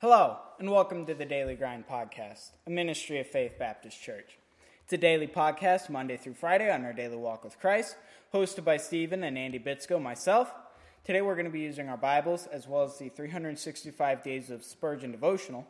Hello, 0.00 0.36
and 0.60 0.70
welcome 0.70 1.06
to 1.06 1.14
the 1.14 1.24
Daily 1.24 1.56
Grind 1.56 1.88
Podcast, 1.88 2.50
a 2.68 2.70
ministry 2.70 3.18
of 3.18 3.26
Faith 3.26 3.58
Baptist 3.58 4.00
Church. 4.00 4.38
It's 4.84 4.92
a 4.92 4.96
daily 4.96 5.26
podcast 5.26 5.90
Monday 5.90 6.16
through 6.16 6.34
Friday 6.34 6.70
on 6.70 6.84
our 6.84 6.92
daily 6.92 7.16
walk 7.16 7.42
with 7.42 7.58
Christ, 7.58 7.96
hosted 8.32 8.62
by 8.62 8.76
Stephen 8.76 9.24
and 9.24 9.36
Andy 9.36 9.58
Bitsko, 9.58 10.00
myself. 10.00 10.54
Today 11.02 11.20
we're 11.20 11.34
going 11.34 11.46
to 11.46 11.50
be 11.50 11.62
using 11.62 11.88
our 11.88 11.96
Bibles 11.96 12.46
as 12.46 12.68
well 12.68 12.84
as 12.84 12.96
the 12.96 13.08
365 13.08 14.22
Days 14.22 14.50
of 14.50 14.62
Spurgeon 14.62 15.10
devotional. 15.10 15.66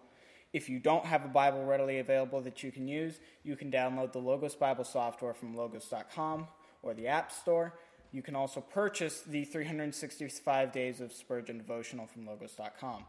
If 0.53 0.69
you 0.69 0.79
don't 0.79 1.07
have 1.07 1.25
a 1.25 1.29
Bible 1.29 1.65
readily 1.65 1.99
available 1.99 2.43
that 2.43 2.63
you 2.63 2.71
can 2.71 2.87
use, 2.87 3.21
you 3.45 3.57
can 3.57 3.73
download 3.73 4.13
the 4.13 4.19
Logos 4.19 4.57
Bible 4.57 4.85
software 4.85 5.33
from 5.33 5.57
logos.com 5.57 6.49
or 6.83 6.93
the 6.93 7.09
App 7.09 7.33
Store. 7.33 7.73
You 8.13 8.21
can 8.21 8.37
also 8.37 8.61
purchase 8.61 9.23
the 9.23 9.45
365 9.45 10.71
Days 10.71 11.01
of 11.01 11.15
Spurgeon 11.15 11.57
devotional 11.57 12.07
from 12.07 12.27
logos.com. 12.27 13.05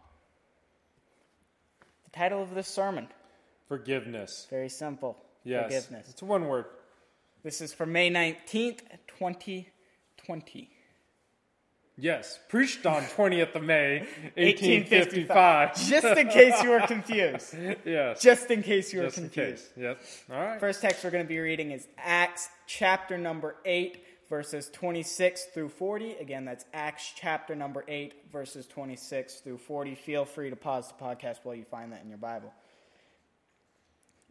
The 2.11 2.17
title 2.17 2.41
of 2.41 2.55
this 2.55 2.67
sermon 2.67 3.07
Forgiveness. 3.67 4.47
very 4.49 4.69
simple. 4.69 5.15
Yes. 5.43 5.65
Forgiveness. 5.65 6.07
It's 6.09 6.23
one 6.23 6.47
word. 6.47 6.65
This 7.43 7.61
is 7.61 7.71
for 7.73 7.85
May 7.85 8.09
19th, 8.09 8.79
2020. 9.19 10.69
Yes. 11.97 12.39
Preached 12.49 12.85
on 12.85 13.03
20th 13.03 13.53
of 13.55 13.63
May, 13.63 13.99
1855. 14.37 15.75
Just 15.87 16.17
in 16.17 16.27
case 16.29 16.63
you 16.63 16.69
were 16.71 16.79
confused. 16.87 17.55
yes. 17.85 18.21
Just 18.21 18.49
in 18.49 18.63
case 18.63 18.91
you 18.91 18.99
were 18.99 19.05
Just 19.05 19.17
confused. 19.17 19.65
Yep. 19.77 19.99
All 20.31 20.37
right. 20.41 20.59
First 20.59 20.81
text 20.81 21.03
we're 21.03 21.11
going 21.11 21.23
to 21.25 21.27
be 21.29 21.39
reading 21.39 21.71
is 21.71 21.87
Acts 21.97 22.49
chapter 22.65 23.17
number 23.17 23.55
8, 23.65 24.03
verses 24.29 24.69
26 24.69 25.45
through 25.45 25.69
40. 25.69 26.13
Again, 26.13 26.45
that's 26.45 26.65
Acts 26.73 27.11
chapter 27.15 27.55
number 27.55 27.83
8, 27.87 28.13
verses 28.31 28.67
26 28.67 29.35
through 29.37 29.57
40. 29.57 29.95
Feel 29.95 30.25
free 30.25 30.51
to 30.51 30.55
pause 30.55 30.87
the 30.87 31.03
podcast 31.03 31.37
while 31.43 31.55
you 31.55 31.65
find 31.65 31.91
that 31.91 32.03
in 32.03 32.09
your 32.09 32.19
Bible. 32.19 32.53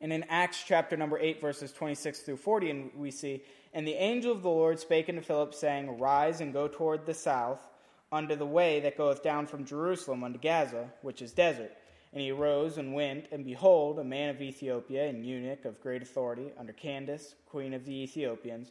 And 0.01 0.13
in 0.13 0.25
Acts 0.29 0.63
chapter 0.65 0.97
number 0.97 1.19
8, 1.19 1.41
verses 1.41 1.73
26 1.73 2.21
through 2.21 2.37
40, 2.37 2.71
and 2.71 2.91
we 2.97 3.11
see, 3.11 3.43
And 3.75 3.87
the 3.87 3.95
angel 3.95 4.31
of 4.31 4.43
the 4.43 4.49
Lord 4.49 4.79
spake 4.79 5.09
unto 5.09 5.21
Philip, 5.21 5.53
saying, 5.55 5.99
Rise 5.99 6.41
and 6.41 6.53
go 6.53 6.69
toward 6.69 7.05
the 7.05 7.15
south, 7.15 7.67
unto 8.13 8.37
the 8.37 8.47
way 8.47 8.81
that 8.81 8.97
goeth 8.97 9.23
down 9.23 9.47
from 9.47 9.65
Jerusalem 9.65 10.23
unto 10.23 10.39
Gaza, 10.39 10.89
which 11.03 11.21
is 11.21 11.33
desert. 11.33 11.73
And 12.13 12.23
he 12.23 12.31
arose 12.31 12.79
and 12.79 12.95
went, 12.95 13.27
and 13.33 13.45
behold, 13.45 13.99
a 13.99 14.05
man 14.05 14.31
of 14.31 14.41
Ethiopia, 14.41 15.09
an 15.09 15.25
eunuch 15.25 15.65
of 15.65 15.81
great 15.81 16.01
authority, 16.01 16.53
under 16.59 16.73
Candace, 16.73 17.35
queen 17.47 17.75
of 17.75 17.85
the 17.85 18.03
Ethiopians, 18.03 18.71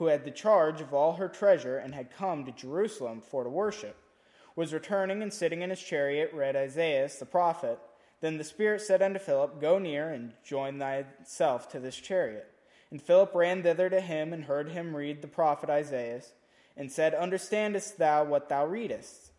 who 0.00 0.06
had 0.06 0.24
the 0.24 0.30
charge 0.30 0.80
of 0.80 0.94
all 0.94 1.12
her 1.12 1.28
treasure, 1.28 1.76
and 1.76 1.94
had 1.94 2.10
come 2.10 2.42
to 2.42 2.52
Jerusalem 2.52 3.20
for 3.20 3.44
to 3.44 3.50
worship, 3.50 3.94
was 4.56 4.72
returning 4.72 5.22
and 5.22 5.30
sitting 5.30 5.60
in 5.60 5.68
his 5.68 5.82
chariot, 5.82 6.30
read 6.32 6.56
Isaiah 6.56 7.10
the 7.18 7.26
prophet. 7.26 7.78
Then 8.22 8.38
the 8.38 8.44
Spirit 8.44 8.80
said 8.80 9.02
unto 9.02 9.18
Philip, 9.18 9.60
Go 9.60 9.78
near 9.78 10.08
and 10.08 10.32
join 10.42 10.78
thyself 10.78 11.68
to 11.72 11.80
this 11.80 11.96
chariot. 11.96 12.50
And 12.90 13.02
Philip 13.02 13.34
ran 13.34 13.62
thither 13.62 13.90
to 13.90 14.00
him, 14.00 14.32
and 14.32 14.44
heard 14.44 14.70
him 14.70 14.96
read 14.96 15.20
the 15.20 15.28
prophet 15.28 15.68
Isaiah, 15.68 16.22
and 16.78 16.90
said, 16.90 17.12
Understandest 17.12 17.98
thou 17.98 18.24
what 18.24 18.48
thou 18.48 18.64
readest? 18.64 19.32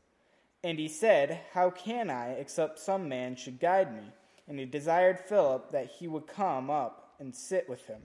And 0.63 0.77
he 0.77 0.87
said, 0.87 1.39
How 1.53 1.71
can 1.71 2.11
I, 2.11 2.33
except 2.33 2.77
some 2.77 3.09
man 3.09 3.35
should 3.35 3.59
guide 3.59 3.91
me? 3.91 4.11
And 4.47 4.59
he 4.59 4.65
desired 4.65 5.19
Philip 5.21 5.71
that 5.71 5.87
he 5.87 6.07
would 6.07 6.27
come 6.27 6.69
up 6.69 7.15
and 7.19 7.35
sit 7.35 7.67
with 7.67 7.87
him. 7.87 8.03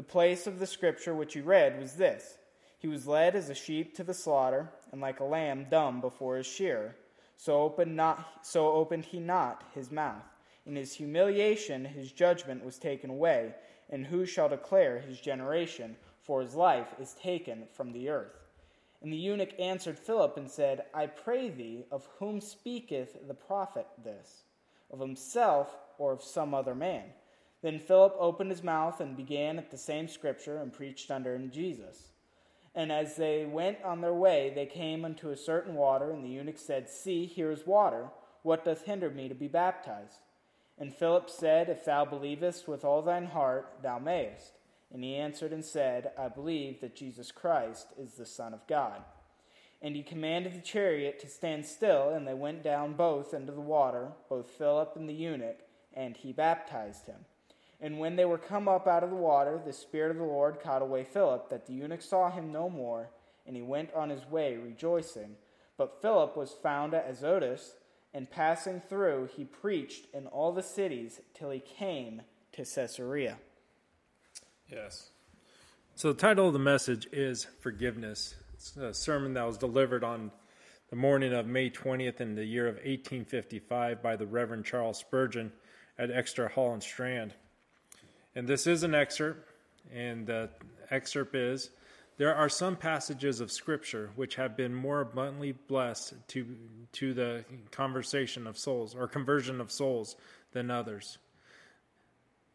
The 0.00 0.06
place 0.06 0.46
of 0.46 0.58
the 0.58 0.66
scripture 0.66 1.14
which 1.14 1.34
he 1.34 1.42
read 1.42 1.78
was 1.78 1.92
this 1.92 2.38
He 2.78 2.88
was 2.88 3.06
led 3.06 3.36
as 3.36 3.50
a 3.50 3.54
sheep 3.54 3.94
to 3.96 4.02
the 4.02 4.14
slaughter, 4.14 4.70
and 4.92 4.98
like 5.02 5.20
a 5.20 5.24
lamb 5.24 5.66
dumb 5.70 6.00
before 6.00 6.38
his 6.38 6.46
shearer. 6.46 6.96
So 7.36 7.60
opened, 7.60 7.96
not, 7.96 8.26
so 8.40 8.72
opened 8.72 9.04
he 9.04 9.20
not 9.20 9.62
his 9.74 9.90
mouth. 9.90 10.24
In 10.64 10.74
his 10.74 10.94
humiliation 10.94 11.84
his 11.84 12.12
judgment 12.12 12.64
was 12.64 12.78
taken 12.78 13.10
away, 13.10 13.54
and 13.90 14.06
who 14.06 14.24
shall 14.24 14.48
declare 14.48 15.00
his 15.00 15.20
generation? 15.20 15.96
For 16.22 16.40
his 16.40 16.54
life 16.54 16.94
is 16.98 17.12
taken 17.12 17.64
from 17.70 17.92
the 17.92 18.08
earth. 18.08 18.48
And 19.02 19.12
the 19.12 19.18
eunuch 19.18 19.52
answered 19.60 19.98
Philip 19.98 20.38
and 20.38 20.50
said, 20.50 20.86
I 20.94 21.08
pray 21.08 21.50
thee, 21.50 21.84
of 21.90 22.08
whom 22.18 22.40
speaketh 22.40 23.28
the 23.28 23.34
prophet 23.34 23.86
this? 24.02 24.44
Of 24.90 24.98
himself 24.98 25.76
or 25.98 26.12
of 26.14 26.22
some 26.22 26.54
other 26.54 26.74
man? 26.74 27.04
Then 27.62 27.78
Philip 27.78 28.14
opened 28.18 28.50
his 28.50 28.62
mouth 28.62 29.00
and 29.00 29.16
began 29.16 29.58
at 29.58 29.70
the 29.70 29.76
same 29.76 30.08
scripture 30.08 30.58
and 30.58 30.72
preached 30.72 31.10
unto 31.10 31.30
him 31.30 31.50
Jesus. 31.50 32.08
And 32.74 32.92
as 32.92 33.16
they 33.16 33.44
went 33.44 33.82
on 33.84 34.00
their 34.00 34.14
way, 34.14 34.52
they 34.54 34.66
came 34.66 35.04
unto 35.04 35.30
a 35.30 35.36
certain 35.36 35.74
water, 35.74 36.10
and 36.10 36.24
the 36.24 36.28
eunuch 36.28 36.58
said, 36.58 36.88
See, 36.88 37.26
here 37.26 37.50
is 37.50 37.66
water. 37.66 38.08
What 38.42 38.64
doth 38.64 38.84
hinder 38.84 39.10
me 39.10 39.28
to 39.28 39.34
be 39.34 39.48
baptized? 39.48 40.20
And 40.78 40.94
Philip 40.94 41.28
said, 41.28 41.68
If 41.68 41.84
thou 41.84 42.04
believest 42.04 42.68
with 42.68 42.84
all 42.84 43.02
thine 43.02 43.26
heart, 43.26 43.78
thou 43.82 43.98
mayest. 43.98 44.52
And 44.92 45.04
he 45.04 45.14
answered 45.16 45.52
and 45.52 45.64
said, 45.64 46.12
I 46.18 46.28
believe 46.28 46.80
that 46.80 46.96
Jesus 46.96 47.30
Christ 47.30 47.88
is 47.98 48.14
the 48.14 48.26
Son 48.26 48.54
of 48.54 48.66
God. 48.66 49.02
And 49.82 49.94
he 49.96 50.02
commanded 50.02 50.54
the 50.54 50.60
chariot 50.60 51.20
to 51.20 51.28
stand 51.28 51.66
still, 51.66 52.10
and 52.10 52.26
they 52.26 52.34
went 52.34 52.62
down 52.62 52.94
both 52.94 53.34
into 53.34 53.52
the 53.52 53.60
water, 53.60 54.08
both 54.28 54.50
Philip 54.50 54.92
and 54.96 55.08
the 55.08 55.14
eunuch, 55.14 55.60
and 55.94 56.16
he 56.16 56.32
baptized 56.32 57.06
him. 57.06 57.24
And 57.80 57.98
when 57.98 58.16
they 58.16 58.24
were 58.24 58.38
come 58.38 58.68
up 58.68 58.86
out 58.86 59.04
of 59.04 59.10
the 59.10 59.16
water, 59.16 59.60
the 59.64 59.72
Spirit 59.72 60.10
of 60.10 60.18
the 60.18 60.24
Lord 60.24 60.60
caught 60.60 60.82
away 60.82 61.04
Philip, 61.04 61.48
that 61.48 61.66
the 61.66 61.72
eunuch 61.72 62.02
saw 62.02 62.30
him 62.30 62.52
no 62.52 62.68
more, 62.68 63.10
and 63.46 63.56
he 63.56 63.62
went 63.62 63.92
on 63.94 64.10
his 64.10 64.26
way 64.26 64.56
rejoicing. 64.56 65.36
But 65.78 66.02
Philip 66.02 66.36
was 66.36 66.54
found 66.62 66.92
at 66.92 67.08
Azotus, 67.08 67.76
and 68.12 68.30
passing 68.30 68.82
through, 68.88 69.30
he 69.34 69.44
preached 69.44 70.06
in 70.12 70.26
all 70.26 70.52
the 70.52 70.62
cities 70.62 71.20
till 71.32 71.50
he 71.50 71.60
came 71.60 72.22
to 72.52 72.64
Caesarea. 72.64 73.38
Yes. 74.68 75.10
So 75.94 76.12
the 76.12 76.18
title 76.18 76.48
of 76.48 76.52
the 76.52 76.58
message 76.58 77.08
is 77.12 77.46
Forgiveness. 77.60 78.34
It's 78.54 78.76
a 78.76 78.92
sermon 78.92 79.34
that 79.34 79.46
was 79.46 79.58
delivered 79.58 80.04
on 80.04 80.32
the 80.90 80.96
morning 80.96 81.32
of 81.32 81.46
May 81.46 81.70
20th 81.70 82.20
in 82.20 82.34
the 82.34 82.44
year 82.44 82.66
of 82.66 82.74
1855 82.74 84.02
by 84.02 84.16
the 84.16 84.26
Reverend 84.26 84.64
Charles 84.64 84.98
Spurgeon 84.98 85.52
at 85.98 86.10
Exeter 86.10 86.48
Hall 86.48 86.72
and 86.72 86.82
Strand. 86.82 87.34
And 88.34 88.46
this 88.46 88.66
is 88.66 88.82
an 88.82 88.94
excerpt, 88.94 89.48
and 89.92 90.26
the 90.26 90.50
excerpt 90.90 91.34
is 91.34 91.70
There 92.16 92.34
are 92.34 92.50
some 92.50 92.76
passages 92.76 93.40
of 93.40 93.50
Scripture 93.50 94.10
which 94.14 94.34
have 94.34 94.56
been 94.56 94.74
more 94.74 95.00
abundantly 95.00 95.52
blessed 95.52 96.14
to, 96.28 96.46
to 96.92 97.14
the 97.14 97.44
conversation 97.70 98.46
of 98.46 98.58
souls 98.58 98.94
or 98.94 99.08
conversion 99.08 99.58
of 99.58 99.72
souls 99.72 100.16
than 100.52 100.70
others. 100.70 101.16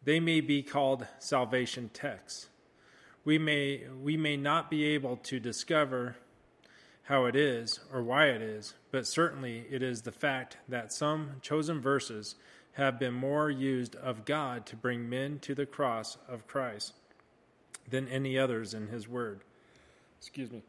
They 0.04 0.20
may 0.20 0.40
be 0.40 0.62
called 0.62 1.08
salvation 1.18 1.90
texts. 1.94 2.48
We 3.24 3.40
may, 3.40 3.86
we 4.00 4.18
may 4.18 4.38
not 4.38 4.70
be 4.70 4.86
able 4.86 5.18
to 5.18 5.40
discover 5.40 6.16
how 7.04 7.26
it 7.26 7.36
is 7.36 7.80
or 7.92 8.04
why 8.04 8.28
it 8.28 8.42
is, 8.44 8.76
but 8.92 9.08
certainly 9.08 9.66
it 9.72 9.82
is 9.82 10.04
the 10.04 10.12
fact 10.12 10.58
that 10.70 10.94
some 10.94 11.38
chosen 11.42 11.82
verses 11.82 12.36
have 12.76 13.00
been 13.00 13.14
more 13.14 13.50
used 13.50 13.96
of 13.96 14.26
God 14.26 14.66
to 14.68 14.76
bring 14.76 15.10
men 15.10 15.40
to 15.40 15.56
the 15.56 15.66
cross 15.66 16.18
of 16.28 16.46
Christ 16.46 16.94
than 17.90 18.08
any 18.10 18.38
others 18.38 18.74
in 18.74 18.88
His 18.88 19.08
Word. 19.08 19.42
Excuse 20.20 20.52
me. 20.52 20.62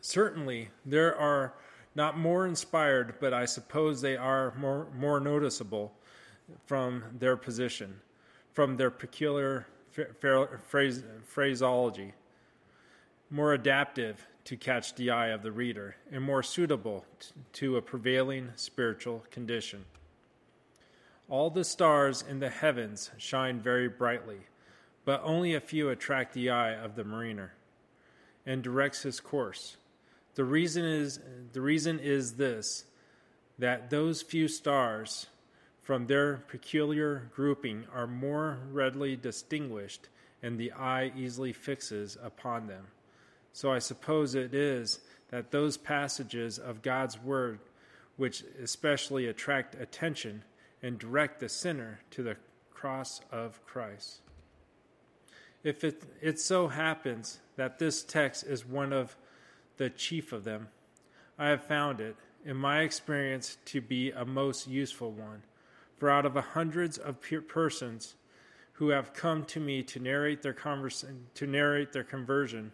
Certainly, 0.00 0.70
there 0.84 1.16
are 1.16 1.54
not 1.94 2.18
more 2.18 2.46
inspired, 2.46 3.14
but 3.20 3.34
I 3.34 3.46
suppose 3.46 4.00
they 4.00 4.16
are 4.16 4.54
more, 4.56 4.86
more 4.94 5.18
noticeable 5.18 5.92
from 6.66 7.04
their 7.18 7.36
position, 7.36 8.00
from 8.52 8.76
their 8.76 8.90
peculiar 8.90 9.66
phrase, 10.68 11.04
phraseology, 11.24 12.12
more 13.30 13.52
adaptive 13.52 14.26
to 14.44 14.56
catch 14.56 14.94
the 14.94 15.10
eye 15.10 15.28
of 15.28 15.42
the 15.42 15.52
reader, 15.52 15.96
and 16.10 16.24
more 16.24 16.42
suitable 16.42 17.04
to 17.52 17.76
a 17.76 17.82
prevailing 17.82 18.50
spiritual 18.56 19.24
condition. 19.30 19.84
All 21.28 21.50
the 21.50 21.64
stars 21.64 22.24
in 22.26 22.40
the 22.40 22.48
heavens 22.48 23.10
shine 23.18 23.60
very 23.60 23.88
brightly, 23.88 24.40
but 25.04 25.20
only 25.22 25.54
a 25.54 25.60
few 25.60 25.90
attract 25.90 26.32
the 26.32 26.48
eye 26.48 26.72
of 26.72 26.96
the 26.96 27.04
mariner 27.04 27.52
and 28.46 28.62
directs 28.62 29.02
his 29.02 29.20
course. 29.20 29.76
The 30.34 30.44
reason 30.44 30.86
is 30.86 31.20
the 31.52 31.60
reason 31.60 31.98
is 31.98 32.34
this 32.34 32.84
that 33.58 33.90
those 33.90 34.22
few 34.22 34.48
stars 34.48 35.26
from 35.82 36.06
their 36.06 36.36
peculiar 36.48 37.30
grouping 37.34 37.84
are 37.92 38.06
more 38.06 38.58
readily 38.70 39.16
distinguished 39.16 40.08
and 40.42 40.58
the 40.58 40.72
eye 40.72 41.12
easily 41.16 41.52
fixes 41.52 42.16
upon 42.22 42.66
them. 42.68 42.86
So 43.58 43.72
I 43.72 43.80
suppose 43.80 44.36
it 44.36 44.54
is 44.54 45.00
that 45.30 45.50
those 45.50 45.76
passages 45.76 46.60
of 46.60 46.80
God's 46.80 47.20
Word 47.20 47.58
which 48.16 48.44
especially 48.62 49.26
attract 49.26 49.74
attention 49.74 50.44
and 50.80 50.96
direct 50.96 51.40
the 51.40 51.48
sinner 51.48 51.98
to 52.12 52.22
the 52.22 52.36
cross 52.72 53.20
of 53.32 53.60
Christ. 53.66 54.20
If 55.64 55.82
it, 55.82 56.04
it 56.22 56.38
so 56.38 56.68
happens 56.68 57.40
that 57.56 57.80
this 57.80 58.04
text 58.04 58.44
is 58.44 58.64
one 58.64 58.92
of 58.92 59.16
the 59.76 59.90
chief 59.90 60.32
of 60.32 60.44
them, 60.44 60.68
I 61.36 61.48
have 61.48 61.64
found 61.64 62.00
it, 62.00 62.14
in 62.44 62.56
my 62.56 62.82
experience, 62.82 63.56
to 63.64 63.80
be 63.80 64.12
a 64.12 64.24
most 64.24 64.68
useful 64.68 65.10
one. 65.10 65.42
For 65.96 66.08
out 66.08 66.26
of 66.26 66.36
hundreds 66.36 66.96
of 66.96 67.18
persons 67.48 68.14
who 68.74 68.90
have 68.90 69.14
come 69.14 69.44
to 69.46 69.58
me 69.58 69.82
to 69.82 69.98
narrate 69.98 70.42
their 70.42 70.52
convers- 70.52 71.04
to 71.34 71.46
narrate 71.48 71.92
their 71.92 72.04
conversion 72.04 72.70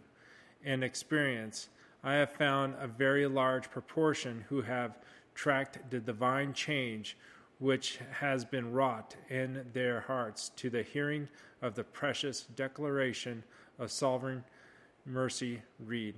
and 0.64 0.82
experience, 0.82 1.68
I 2.02 2.14
have 2.14 2.32
found 2.32 2.74
a 2.78 2.86
very 2.86 3.26
large 3.26 3.70
proportion 3.70 4.44
who 4.48 4.62
have 4.62 4.98
tracked 5.34 5.90
the 5.90 6.00
divine 6.00 6.52
change 6.52 7.16
which 7.58 7.98
has 8.10 8.44
been 8.44 8.72
wrought 8.72 9.16
in 9.30 9.64
their 9.72 10.00
hearts 10.00 10.50
to 10.56 10.70
the 10.70 10.82
hearing 10.82 11.28
of 11.62 11.74
the 11.74 11.84
precious 11.84 12.42
declaration 12.56 13.42
of 13.78 13.90
sovereign 13.90 14.44
mercy 15.06 15.62
read, 15.78 16.14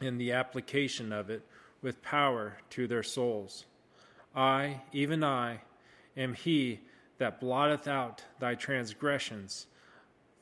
and 0.00 0.20
the 0.20 0.32
application 0.32 1.12
of 1.12 1.30
it 1.30 1.42
with 1.82 2.02
power 2.02 2.58
to 2.70 2.86
their 2.86 3.02
souls. 3.02 3.66
I, 4.34 4.82
even 4.92 5.24
I, 5.24 5.60
am 6.16 6.34
he 6.34 6.80
that 7.18 7.40
blotteth 7.40 7.88
out 7.88 8.22
thy 8.38 8.54
transgressions 8.54 9.66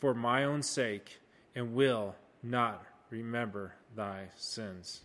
for 0.00 0.14
my 0.14 0.44
own 0.44 0.62
sake, 0.62 1.20
and 1.54 1.74
will 1.74 2.14
not 2.44 2.84
remember 3.10 3.74
thy 3.96 4.28
sins. 4.36 5.00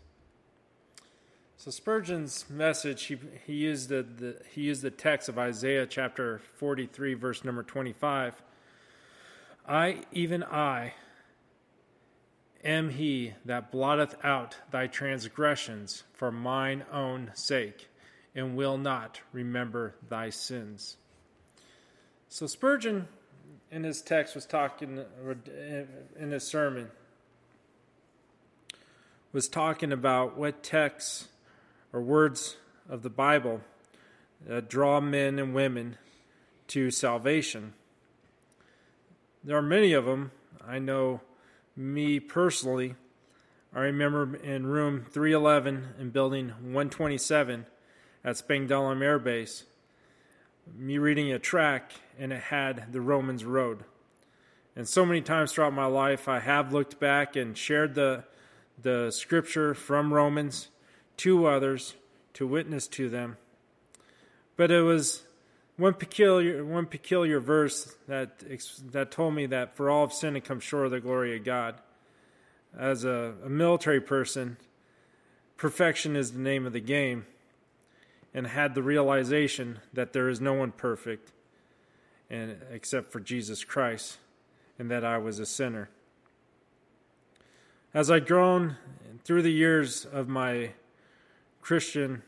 So 1.58 1.72
Spurgeon's 1.72 2.46
message, 2.50 3.04
he, 3.06 3.18
he 3.46 3.54
used 3.54 3.90
the, 3.90 4.04
the 4.04 4.42
he 4.52 4.62
used 4.62 4.82
the 4.82 4.92
text 4.92 5.28
of 5.28 5.38
Isaiah 5.38 5.86
chapter 5.86 6.40
43, 6.58 7.16
verse 7.16 7.44
number 7.44 7.64
25. 7.64 8.42
I, 9.68 10.04
even 10.12 10.44
I, 10.44 10.94
am 12.64 12.90
he 12.92 13.34
that 13.46 13.72
blotteth 13.72 14.16
out 14.24 14.56
thy 14.72 14.88
transgressions 14.88 16.04
for 16.14 16.32
mine 16.32 16.86
own 16.92 17.32
sake, 17.34 17.90
and 18.34 18.56
will 18.56 18.78
not 18.78 19.20
remember 19.34 19.96
thy 20.08 20.30
sins. 20.30 20.98
So 22.30 22.48
Spurgeon, 22.48 23.08
in 23.70 23.84
his 23.84 24.02
text, 24.02 24.34
was 24.34 24.46
talking, 24.46 25.04
in 26.18 26.32
his 26.32 26.48
sermon, 26.48 26.90
was 29.32 29.48
talking 29.48 29.92
about 29.92 30.38
what 30.38 30.64
texts 30.64 31.28
or 31.94 32.02
words 32.02 32.58
of 32.90 33.04
the 33.04 33.10
Bible 33.10 33.62
that 34.48 34.70
draw 34.70 35.00
men 35.00 35.38
and 35.38 35.54
women 35.54 35.98
to 36.68 36.90
salvation. 36.90 37.74
There 39.44 39.58
are 39.58 39.62
many 39.62 39.94
of 39.94 40.06
them. 40.06 40.32
I 40.66 40.80
know 40.80 41.22
me 41.76 42.20
personally. 42.20 42.96
I 43.74 43.82
remember 43.82 44.36
in 44.38 44.66
room 44.66 45.06
311 45.10 45.90
in 46.00 46.10
building 46.10 46.50
127 46.50 47.68
at 48.24 48.36
Spangdahlem 48.36 49.04
Air 49.04 49.20
Base, 49.20 49.66
me 50.76 50.98
reading 50.98 51.32
a 51.32 51.40
track 51.40 51.94
and 52.18 52.34
it 52.34 52.44
had 52.44 52.92
the 52.92 53.02
Romans 53.02 53.46
Road. 53.46 53.84
And 54.76 54.88
so 54.88 55.06
many 55.06 55.22
times 55.22 55.52
throughout 55.52 55.74
my 55.74 55.86
life, 55.86 56.28
I 56.28 56.40
have 56.40 56.74
looked 56.74 57.00
back 57.00 57.36
and 57.36 57.56
shared 57.58 57.94
the 57.94 58.24
the 58.82 59.12
scripture 59.12 59.74
from 59.74 60.14
Romans 60.14 60.70
to 61.18 61.46
others 61.46 61.96
to 62.34 62.48
witness 62.48 62.88
to 62.88 63.10
them. 63.10 63.38
But 64.56 64.72
it 64.72 64.82
was 64.82 65.24
one 65.78 65.94
peculiar 65.94 66.64
one 66.66 66.86
peculiar 66.86 67.40
verse 67.40 67.96
that 68.08 68.44
that 68.92 69.12
told 69.12 69.34
me 69.34 69.46
that 69.48 69.76
for 69.76 69.90
all 69.90 70.04
of 70.04 70.14
sin 70.14 70.34
to 70.34 70.42
come 70.42 70.60
short 70.60 70.86
of 70.86 70.92
the 70.92 71.00
glory 71.00 71.38
of 71.38 71.44
God. 71.44 71.76
As 72.78 73.04
a, 73.04 73.34
a 73.44 73.50
military 73.50 74.00
person, 74.00 74.58
perfection 75.58 76.16
is 76.16 76.34
the 76.34 76.40
name 76.40 76.68
of 76.68 76.74
the 76.74 76.80
game, 76.80 77.26
and 78.34 78.46
had 78.46 78.76
the 78.76 78.84
realization 78.84 79.80
that 79.92 80.14
there 80.14 80.30
is 80.30 80.40
no 80.40 80.54
one 80.54 80.72
perfect, 80.72 81.32
and 82.30 82.58
except 82.72 83.12
for 83.12 83.20
Jesus 83.20 83.64
Christ, 83.64 84.18
and 84.78 84.92
that 84.92 85.04
I 85.04 85.18
was 85.18 85.40
a 85.40 85.48
sinner. 85.48 85.90
As 87.92 88.12
I've 88.12 88.28
grown 88.28 88.78
through 89.24 89.42
the 89.42 89.52
years 89.52 90.06
of 90.06 90.28
my 90.28 90.74
Christian 91.60 92.22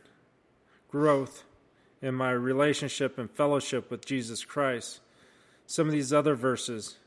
growth 0.89 1.43
in 2.01 2.15
my 2.15 2.31
relationship 2.31 3.19
and 3.19 3.29
fellowship 3.29 3.91
with 3.91 4.03
Jesus 4.03 4.43
Christ, 4.43 5.01
some 5.67 5.85
of 5.85 5.93
these 5.93 6.11
other 6.11 6.33
verses 6.33 6.97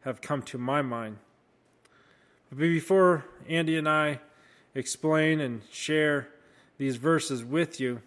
have 0.00 0.20
come 0.20 0.42
to 0.42 0.58
my 0.58 0.82
mind. 0.82 1.18
But 2.48 2.58
before 2.58 3.26
Andy 3.48 3.78
and 3.78 3.88
I 3.88 4.18
explain 4.74 5.38
and 5.40 5.62
share 5.70 6.30
these 6.78 6.96
verses 6.96 7.44
with 7.44 7.78
you, 7.78 8.02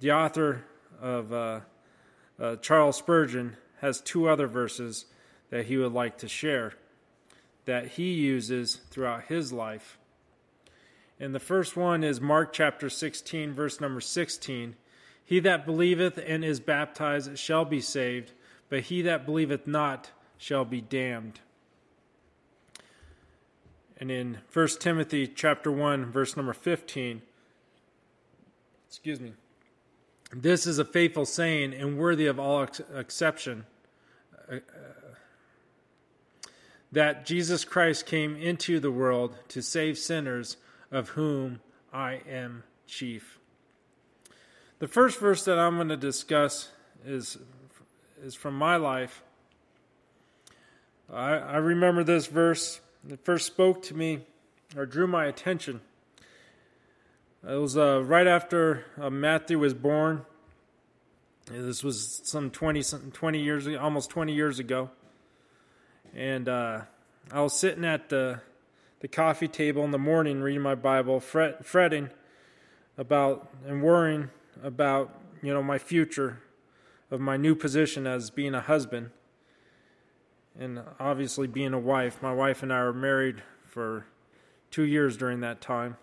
the 0.00 0.12
author 0.12 0.62
of 1.00 1.32
uh, 1.32 1.60
uh, 2.38 2.56
Charles 2.56 2.98
Spurgeon 2.98 3.56
has 3.80 4.02
two 4.02 4.28
other 4.28 4.46
verses 4.46 5.06
that 5.48 5.64
he 5.64 5.78
would 5.78 5.94
like 5.94 6.18
to 6.18 6.28
share 6.28 6.74
that 7.66 7.88
he 7.88 8.12
uses 8.12 8.76
throughout 8.90 9.24
his 9.24 9.52
life. 9.52 9.98
And 11.20 11.34
the 11.34 11.40
first 11.40 11.76
one 11.76 12.02
is 12.02 12.20
Mark 12.20 12.52
chapter 12.52 12.88
16, 12.88 13.52
verse 13.54 13.80
number 13.80 14.00
16. 14.00 14.76
He 15.24 15.40
that 15.40 15.66
believeth 15.66 16.18
and 16.24 16.44
is 16.44 16.60
baptized 16.60 17.38
shall 17.38 17.64
be 17.64 17.80
saved, 17.80 18.32
but 18.68 18.80
he 18.82 19.02
that 19.02 19.26
believeth 19.26 19.66
not 19.66 20.10
shall 20.38 20.64
be 20.64 20.80
damned. 20.80 21.40
And 23.98 24.10
in 24.10 24.38
1 24.52 24.68
Timothy 24.78 25.26
chapter 25.26 25.72
1, 25.72 26.12
verse 26.12 26.36
number 26.36 26.52
15, 26.52 27.22
excuse 28.88 29.20
me, 29.20 29.32
this 30.32 30.66
is 30.66 30.78
a 30.78 30.84
faithful 30.84 31.24
saying 31.24 31.72
and 31.72 31.98
worthy 31.98 32.26
of 32.26 32.38
all 32.38 32.62
ex- 32.62 32.82
exception. 32.94 33.64
Uh, 34.50 34.58
that 36.92 37.26
Jesus 37.26 37.64
Christ 37.64 38.06
came 38.06 38.36
into 38.36 38.80
the 38.80 38.90
world 38.90 39.36
to 39.48 39.62
save 39.62 39.98
sinners, 39.98 40.56
of 40.90 41.10
whom 41.10 41.60
I 41.92 42.20
am 42.28 42.62
chief. 42.86 43.38
The 44.78 44.88
first 44.88 45.18
verse 45.18 45.44
that 45.44 45.58
I'm 45.58 45.76
going 45.76 45.88
to 45.88 45.96
discuss 45.96 46.70
is, 47.04 47.38
is 48.22 48.34
from 48.34 48.56
my 48.56 48.76
life. 48.76 49.22
I, 51.12 51.34
I 51.34 51.56
remember 51.56 52.04
this 52.04 52.26
verse. 52.26 52.80
It 53.08 53.24
first 53.24 53.46
spoke 53.46 53.82
to 53.84 53.94
me 53.94 54.20
or 54.76 54.86
drew 54.86 55.06
my 55.06 55.26
attention. 55.26 55.80
It 57.48 57.54
was 57.54 57.76
uh, 57.76 58.02
right 58.04 58.26
after 58.26 58.84
uh, 59.00 59.10
Matthew 59.10 59.58
was 59.58 59.74
born. 59.74 60.24
This 61.46 61.84
was 61.84 62.20
some 62.24 62.50
20, 62.50 62.82
20 63.12 63.40
years, 63.40 63.68
almost 63.68 64.10
20 64.10 64.34
years 64.34 64.58
ago 64.58 64.90
and 66.16 66.48
uh, 66.48 66.80
I 67.30 67.42
was 67.42 67.52
sitting 67.52 67.84
at 67.84 68.08
the 68.08 68.40
the 69.00 69.08
coffee 69.08 69.48
table 69.48 69.84
in 69.84 69.90
the 69.90 69.98
morning 69.98 70.40
reading 70.40 70.62
my 70.62 70.74
Bible, 70.74 71.20
fret, 71.20 71.66
fretting 71.66 72.08
about 72.96 73.50
and 73.66 73.82
worrying 73.82 74.30
about 74.62 75.20
you 75.42 75.52
know 75.52 75.62
my 75.62 75.76
future 75.76 76.40
of 77.10 77.20
my 77.20 77.36
new 77.36 77.54
position 77.54 78.06
as 78.06 78.30
being 78.30 78.54
a 78.54 78.62
husband 78.62 79.10
and 80.58 80.80
obviously 80.98 81.46
being 81.46 81.74
a 81.74 81.78
wife. 81.78 82.22
My 82.22 82.32
wife 82.32 82.62
and 82.62 82.72
I 82.72 82.82
were 82.82 82.94
married 82.94 83.42
for 83.66 84.06
two 84.70 84.84
years 84.84 85.18
during 85.18 85.40
that 85.40 85.60
time. 85.60 85.98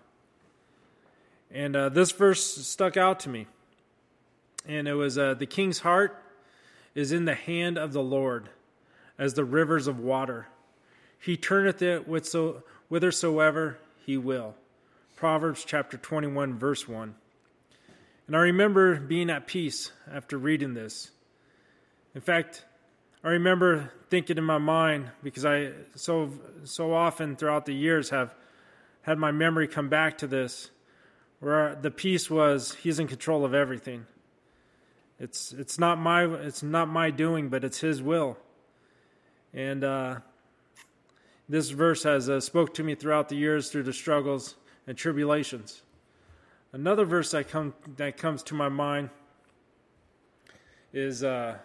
And 1.50 1.76
uh, 1.76 1.90
this 1.90 2.12
verse 2.12 2.66
stuck 2.66 2.96
out 2.98 3.20
to 3.22 3.30
me. 3.30 3.48
And 4.68 4.88
it 4.88 4.94
was 4.94 5.18
uh, 5.18 5.34
The 5.34 5.48
king's 5.48 5.80
heart 5.80 6.24
is 6.94 7.12
in 7.12 7.26
the 7.26 7.34
hand 7.34 7.80
of 7.80 7.94
the 7.94 8.04
Lord 8.04 8.50
as 9.18 9.34
the 9.34 9.46
rivers 9.46 9.88
of 9.88 10.00
water. 10.00 10.48
He 11.20 11.38
turneth 11.38 11.82
it 11.82 12.04
whithersoever 12.90 13.78
he 14.06 14.18
will. 14.18 14.56
Proverbs 15.16 15.64
chapter 15.66 15.98
21, 15.98 16.58
verse 16.58 16.88
1. 16.88 17.16
And 18.28 18.36
I 18.36 18.40
remember 18.40 19.00
being 19.00 19.30
at 19.30 19.48
peace 19.48 19.92
after 20.12 20.38
reading 20.38 20.74
this. 20.74 21.12
In 22.16 22.22
fact, 22.22 22.66
I 23.24 23.30
remember 23.30 23.92
thinking 24.10 24.38
in 24.38 24.44
my 24.44 24.58
mind, 24.58 25.10
because 25.24 25.46
I 25.46 25.72
so 25.96 26.32
so 26.66 26.94
often 26.94 27.36
throughout 27.36 27.66
the 27.66 27.74
years 27.74 28.10
have 28.10 28.34
had 29.02 29.18
my 29.18 29.32
memory 29.32 29.68
come 29.68 29.90
back 29.90 30.20
to 30.20 30.28
this, 30.28 30.70
where 31.40 31.76
the 31.76 31.92
peace 31.92 32.30
was 32.30 32.74
He's 32.76 33.00
in 33.00 33.08
control 33.08 33.46
of 33.46 33.54
everything. 33.54 34.06
It's 35.20 35.54
it's 35.54 35.80
not 35.80 36.00
my 36.00 36.26
it's 36.26 36.64
not 36.64 36.90
my 36.90 37.12
doing, 37.12 37.50
but 37.50 37.64
it's 37.64 37.80
His 37.80 38.02
will. 38.02 38.38
And 39.54 39.84
uh, 39.84 40.20
this 41.48 41.70
verse 41.70 42.04
has 42.04 42.30
uh, 42.30 42.40
spoke 42.40 42.74
to 42.76 42.84
me 42.84 42.96
throughout 42.96 43.30
the 43.30 43.36
years 43.36 43.70
through 43.70 43.84
the 43.84 43.94
struggles 43.94 44.56
and 44.88 44.98
tribulations. 44.98 45.82
Another 46.72 47.06
verse 47.06 47.32
that, 47.32 47.50
come, 47.50 47.74
that 47.98 48.18
comes 48.18 48.42
to 48.44 48.56
my 48.56 48.70
mind 48.70 49.12
is 50.92 51.24
uh, 51.24 51.58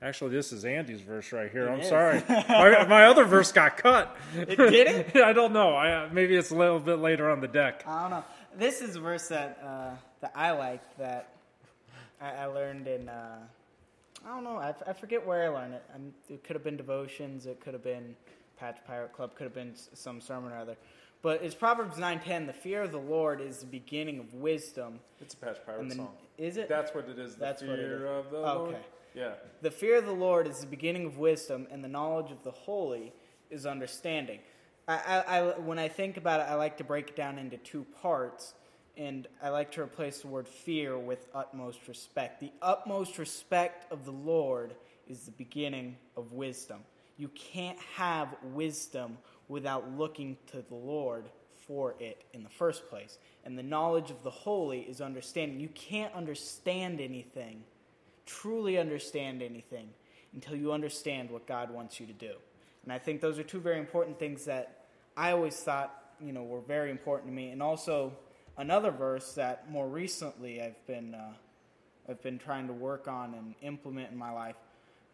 Actually, 0.00 0.30
this 0.30 0.52
is 0.52 0.64
Andy's 0.64 1.00
verse 1.00 1.32
right 1.32 1.50
here. 1.50 1.66
It 1.66 1.70
I'm 1.72 1.80
is. 1.80 1.88
sorry. 1.88 2.22
my, 2.28 2.86
my 2.86 3.06
other 3.06 3.24
verse 3.24 3.50
got 3.50 3.78
cut. 3.78 4.16
It 4.36 4.56
didn't? 4.56 5.16
I 5.22 5.32
don't 5.32 5.52
know. 5.52 5.74
I, 5.74 6.08
maybe 6.12 6.36
it's 6.36 6.50
a 6.50 6.54
little 6.54 6.78
bit 6.78 7.00
later 7.00 7.28
on 7.28 7.40
the 7.40 7.48
deck. 7.48 7.82
I 7.84 8.02
don't 8.02 8.10
know. 8.10 8.24
This 8.56 8.80
is 8.80 8.94
a 8.94 9.00
verse 9.00 9.26
that 9.28 9.58
uh, 9.64 9.90
that 10.20 10.32
I 10.36 10.52
like 10.52 10.82
that 10.98 11.34
I, 12.20 12.30
I 12.30 12.44
learned 12.46 12.86
in. 12.86 13.08
Uh, 13.08 13.38
I 14.24 14.28
don't 14.34 14.44
know. 14.44 14.56
I, 14.56 14.70
f- 14.70 14.82
I 14.86 14.92
forget 14.92 15.24
where 15.26 15.44
I 15.44 15.48
learned 15.48 15.74
it. 15.74 15.84
i 15.94 16.32
it 16.32 16.44
could 16.44 16.54
have 16.56 16.64
been 16.64 16.76
devotions. 16.76 17.46
It 17.46 17.60
could 17.60 17.72
have 17.74 17.84
been 17.84 18.16
Patch 18.58 18.78
Pirate 18.86 19.12
Club. 19.12 19.34
Could 19.34 19.44
have 19.44 19.54
been 19.54 19.72
s- 19.72 19.88
some 19.94 20.20
sermon 20.20 20.52
or 20.52 20.58
other. 20.58 20.76
But 21.22 21.42
it's 21.42 21.54
Proverbs 21.54 21.98
nine 21.98 22.20
ten. 22.20 22.46
The 22.46 22.52
fear 22.52 22.82
of 22.82 22.92
the 22.92 22.98
Lord 22.98 23.40
is 23.40 23.58
the 23.60 23.66
beginning 23.66 24.18
of 24.18 24.32
wisdom. 24.34 25.00
It's 25.20 25.34
a 25.34 25.36
Patch 25.36 25.58
Pirate 25.64 25.92
song. 25.92 26.08
is 26.36 26.56
it? 26.56 26.68
That's 26.68 26.94
what 26.94 27.08
it 27.08 27.18
is. 27.18 27.34
The 27.34 27.40
That's 27.40 27.62
what 27.62 27.72
it 27.72 27.76
fear 27.86 27.96
is. 28.18 28.24
of 28.26 28.30
the 28.30 28.36
Okay. 28.38 28.58
Lord. 28.72 28.76
Yeah. 29.14 29.32
The 29.62 29.70
fear 29.70 29.96
of 29.98 30.06
the 30.06 30.12
Lord 30.12 30.46
is 30.46 30.60
the 30.60 30.66
beginning 30.66 31.06
of 31.06 31.18
wisdom, 31.18 31.66
and 31.70 31.82
the 31.82 31.88
knowledge 31.88 32.30
of 32.30 32.42
the 32.44 32.50
holy 32.52 33.12
is 33.50 33.66
understanding. 33.66 34.38
I, 34.86 34.94
I, 35.26 35.38
I, 35.38 35.58
when 35.58 35.78
I 35.78 35.88
think 35.88 36.16
about 36.16 36.40
it, 36.40 36.44
I 36.44 36.54
like 36.54 36.76
to 36.78 36.84
break 36.84 37.08
it 37.10 37.16
down 37.16 37.38
into 37.38 37.56
two 37.56 37.84
parts, 38.00 38.54
and 38.98 39.26
I 39.42 39.48
like 39.48 39.72
to 39.72 39.80
replace 39.80 40.20
the 40.20 40.26
word 40.26 40.48
fear 40.48 40.98
with 40.98 41.26
utmost 41.32 41.88
respect. 41.88 42.40
The 42.40 42.52
utmost 42.60 43.18
respect 43.18 43.90
of 43.92 44.04
the 44.04 44.12
Lord 44.12 44.74
is 45.06 45.20
the 45.20 45.30
beginning 45.30 45.96
of 46.16 46.32
wisdom. 46.32 46.80
You 47.16 47.28
can't 47.28 47.78
have 47.96 48.34
wisdom 48.52 49.16
without 49.48 49.96
looking 49.96 50.36
to 50.48 50.62
the 50.62 50.74
Lord 50.74 51.24
for 51.66 51.94
it 52.00 52.24
in 52.34 52.42
the 52.42 52.50
first 52.50 52.88
place. 52.90 53.18
And 53.44 53.56
the 53.56 53.62
knowledge 53.62 54.10
of 54.10 54.22
the 54.22 54.30
holy 54.30 54.80
is 54.80 55.00
understanding. 55.00 55.60
You 55.60 55.68
can't 55.68 56.14
understand 56.14 57.00
anything 57.00 57.62
truly 58.28 58.78
understand 58.78 59.42
anything 59.42 59.88
until 60.34 60.54
you 60.54 60.72
understand 60.72 61.30
what 61.30 61.46
God 61.46 61.70
wants 61.70 61.98
you 61.98 62.06
to 62.06 62.12
do. 62.12 62.34
And 62.84 62.92
I 62.92 62.98
think 62.98 63.20
those 63.20 63.38
are 63.38 63.42
two 63.42 63.58
very 63.58 63.78
important 63.78 64.18
things 64.18 64.44
that 64.44 64.84
I 65.16 65.32
always 65.32 65.56
thought, 65.56 65.94
you 66.20 66.32
know, 66.32 66.44
were 66.44 66.60
very 66.60 66.90
important 66.90 67.30
to 67.30 67.34
me. 67.34 67.48
And 67.50 67.62
also 67.62 68.12
another 68.58 68.90
verse 68.90 69.32
that 69.34 69.70
more 69.70 69.88
recently 69.88 70.60
I've 70.60 70.86
been 70.86 71.14
uh, 71.14 71.32
I've 72.08 72.22
been 72.22 72.38
trying 72.38 72.66
to 72.66 72.72
work 72.72 73.08
on 73.08 73.34
and 73.34 73.54
implement 73.62 74.10
in 74.10 74.18
my 74.18 74.30
life. 74.30 74.56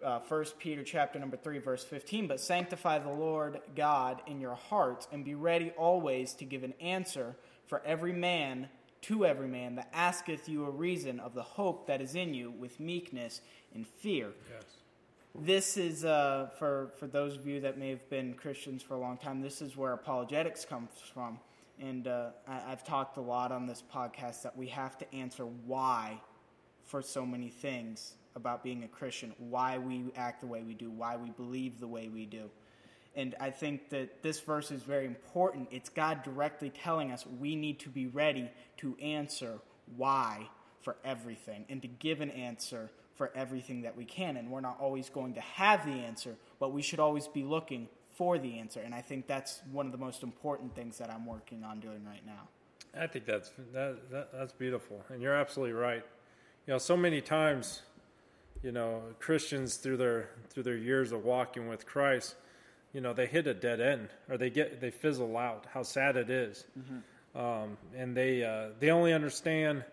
Uh, 0.04 0.18
1 0.28 0.44
Peter 0.58 0.82
chapter 0.82 1.18
number 1.18 1.36
3 1.36 1.58
verse 1.58 1.84
15 1.84 2.26
but 2.26 2.40
sanctify 2.40 2.98
the 2.98 3.10
Lord 3.10 3.60
God 3.76 4.20
in 4.26 4.40
your 4.40 4.54
hearts 4.54 5.06
and 5.12 5.24
be 5.24 5.34
ready 5.34 5.70
always 5.78 6.34
to 6.34 6.44
give 6.44 6.64
an 6.64 6.74
answer 6.80 7.36
for 7.66 7.80
every 7.86 8.12
man 8.12 8.68
to 9.02 9.24
every 9.24 9.48
man 9.48 9.76
that 9.76 9.88
asketh 9.92 10.48
you 10.48 10.64
a 10.64 10.70
reason 10.70 11.20
of 11.20 11.34
the 11.34 11.42
hope 11.42 11.86
that 11.86 12.00
is 12.00 12.14
in 12.14 12.34
you 12.34 12.50
with 12.50 12.80
meekness 12.80 13.40
and 13.74 13.86
fear. 13.86 14.30
Yes. 14.52 14.64
This 15.36 15.76
is 15.76 16.04
uh, 16.04 16.48
for 16.58 16.92
for 16.98 17.06
those 17.06 17.36
of 17.36 17.46
you 17.46 17.60
that 17.60 17.76
may 17.76 17.90
have 17.90 18.08
been 18.08 18.34
Christians 18.34 18.82
for 18.82 18.94
a 18.94 18.98
long 18.98 19.18
time. 19.18 19.42
This 19.42 19.60
is 19.60 19.76
where 19.76 19.92
apologetics 19.92 20.64
comes 20.64 20.90
from, 21.12 21.38
and 21.80 22.06
uh, 22.06 22.30
I, 22.46 22.72
I've 22.72 22.84
talked 22.84 23.16
a 23.16 23.20
lot 23.20 23.52
on 23.52 23.66
this 23.66 23.82
podcast 23.92 24.42
that 24.42 24.56
we 24.56 24.68
have 24.68 24.96
to 24.98 25.14
answer 25.14 25.44
why 25.44 26.20
for 26.84 27.02
so 27.02 27.24
many 27.24 27.48
things 27.48 28.14
about 28.36 28.62
being 28.62 28.84
a 28.84 28.88
Christian, 28.88 29.32
why 29.38 29.78
we 29.78 30.06
act 30.16 30.40
the 30.40 30.46
way 30.46 30.62
we 30.62 30.74
do, 30.74 30.90
why 30.90 31.16
we 31.16 31.30
believe 31.30 31.80
the 31.80 31.86
way 31.86 32.08
we 32.08 32.26
do. 32.26 32.50
And 33.16 33.34
I 33.38 33.50
think 33.50 33.90
that 33.90 34.22
this 34.22 34.40
verse 34.40 34.70
is 34.70 34.82
very 34.82 35.06
important. 35.06 35.68
It's 35.70 35.88
God 35.88 36.22
directly 36.24 36.70
telling 36.70 37.12
us 37.12 37.24
we 37.38 37.54
need 37.54 37.78
to 37.80 37.88
be 37.88 38.06
ready 38.06 38.50
to 38.78 38.96
answer 39.00 39.60
why 39.96 40.48
for 40.80 40.96
everything 41.04 41.64
and 41.68 41.80
to 41.82 41.88
give 41.88 42.20
an 42.20 42.30
answer 42.30 42.90
for 43.14 43.30
everything 43.36 43.82
that 43.82 43.96
we 43.96 44.04
can. 44.04 44.36
And 44.36 44.50
we're 44.50 44.60
not 44.60 44.78
always 44.80 45.08
going 45.08 45.34
to 45.34 45.40
have 45.40 45.86
the 45.86 45.92
answer, 45.92 46.34
but 46.58 46.72
we 46.72 46.82
should 46.82 46.98
always 46.98 47.28
be 47.28 47.44
looking 47.44 47.88
for 48.14 48.38
the 48.38 48.58
answer. 48.58 48.80
And 48.80 48.94
I 48.94 49.00
think 49.00 49.26
that's 49.26 49.60
one 49.72 49.86
of 49.86 49.92
the 49.92 49.98
most 49.98 50.22
important 50.22 50.74
things 50.74 50.98
that 50.98 51.10
I'm 51.10 51.26
working 51.26 51.64
on 51.64 51.80
doing 51.80 52.04
right 52.04 52.24
now. 52.26 52.48
I 52.98 53.06
think 53.08 53.26
that's 53.26 53.50
that, 53.72 54.10
that 54.10 54.28
that's 54.32 54.52
beautiful, 54.52 55.04
and 55.08 55.20
you're 55.20 55.34
absolutely 55.34 55.74
right. 55.74 56.04
You 56.66 56.74
know, 56.74 56.78
so 56.78 56.96
many 56.96 57.20
times, 57.20 57.82
you 58.62 58.70
know, 58.70 59.02
Christians 59.18 59.76
through 59.76 59.96
their 59.96 60.30
through 60.50 60.62
their 60.62 60.76
years 60.76 61.10
of 61.10 61.24
walking 61.24 61.68
with 61.68 61.86
Christ, 61.86 62.36
you 62.92 63.00
know, 63.00 63.12
they 63.12 63.26
hit 63.26 63.48
a 63.48 63.54
dead 63.54 63.80
end 63.80 64.10
or 64.30 64.38
they 64.38 64.48
get 64.48 64.80
they 64.80 64.92
fizzle 64.92 65.36
out. 65.36 65.66
How 65.72 65.82
sad 65.82 66.16
it 66.16 66.30
is. 66.30 66.64
Um, 67.34 67.76
and 67.96 68.16
they 68.16 68.44
uh, 68.44 68.68
they 68.78 68.90
only 68.90 69.12
understand 69.12 69.84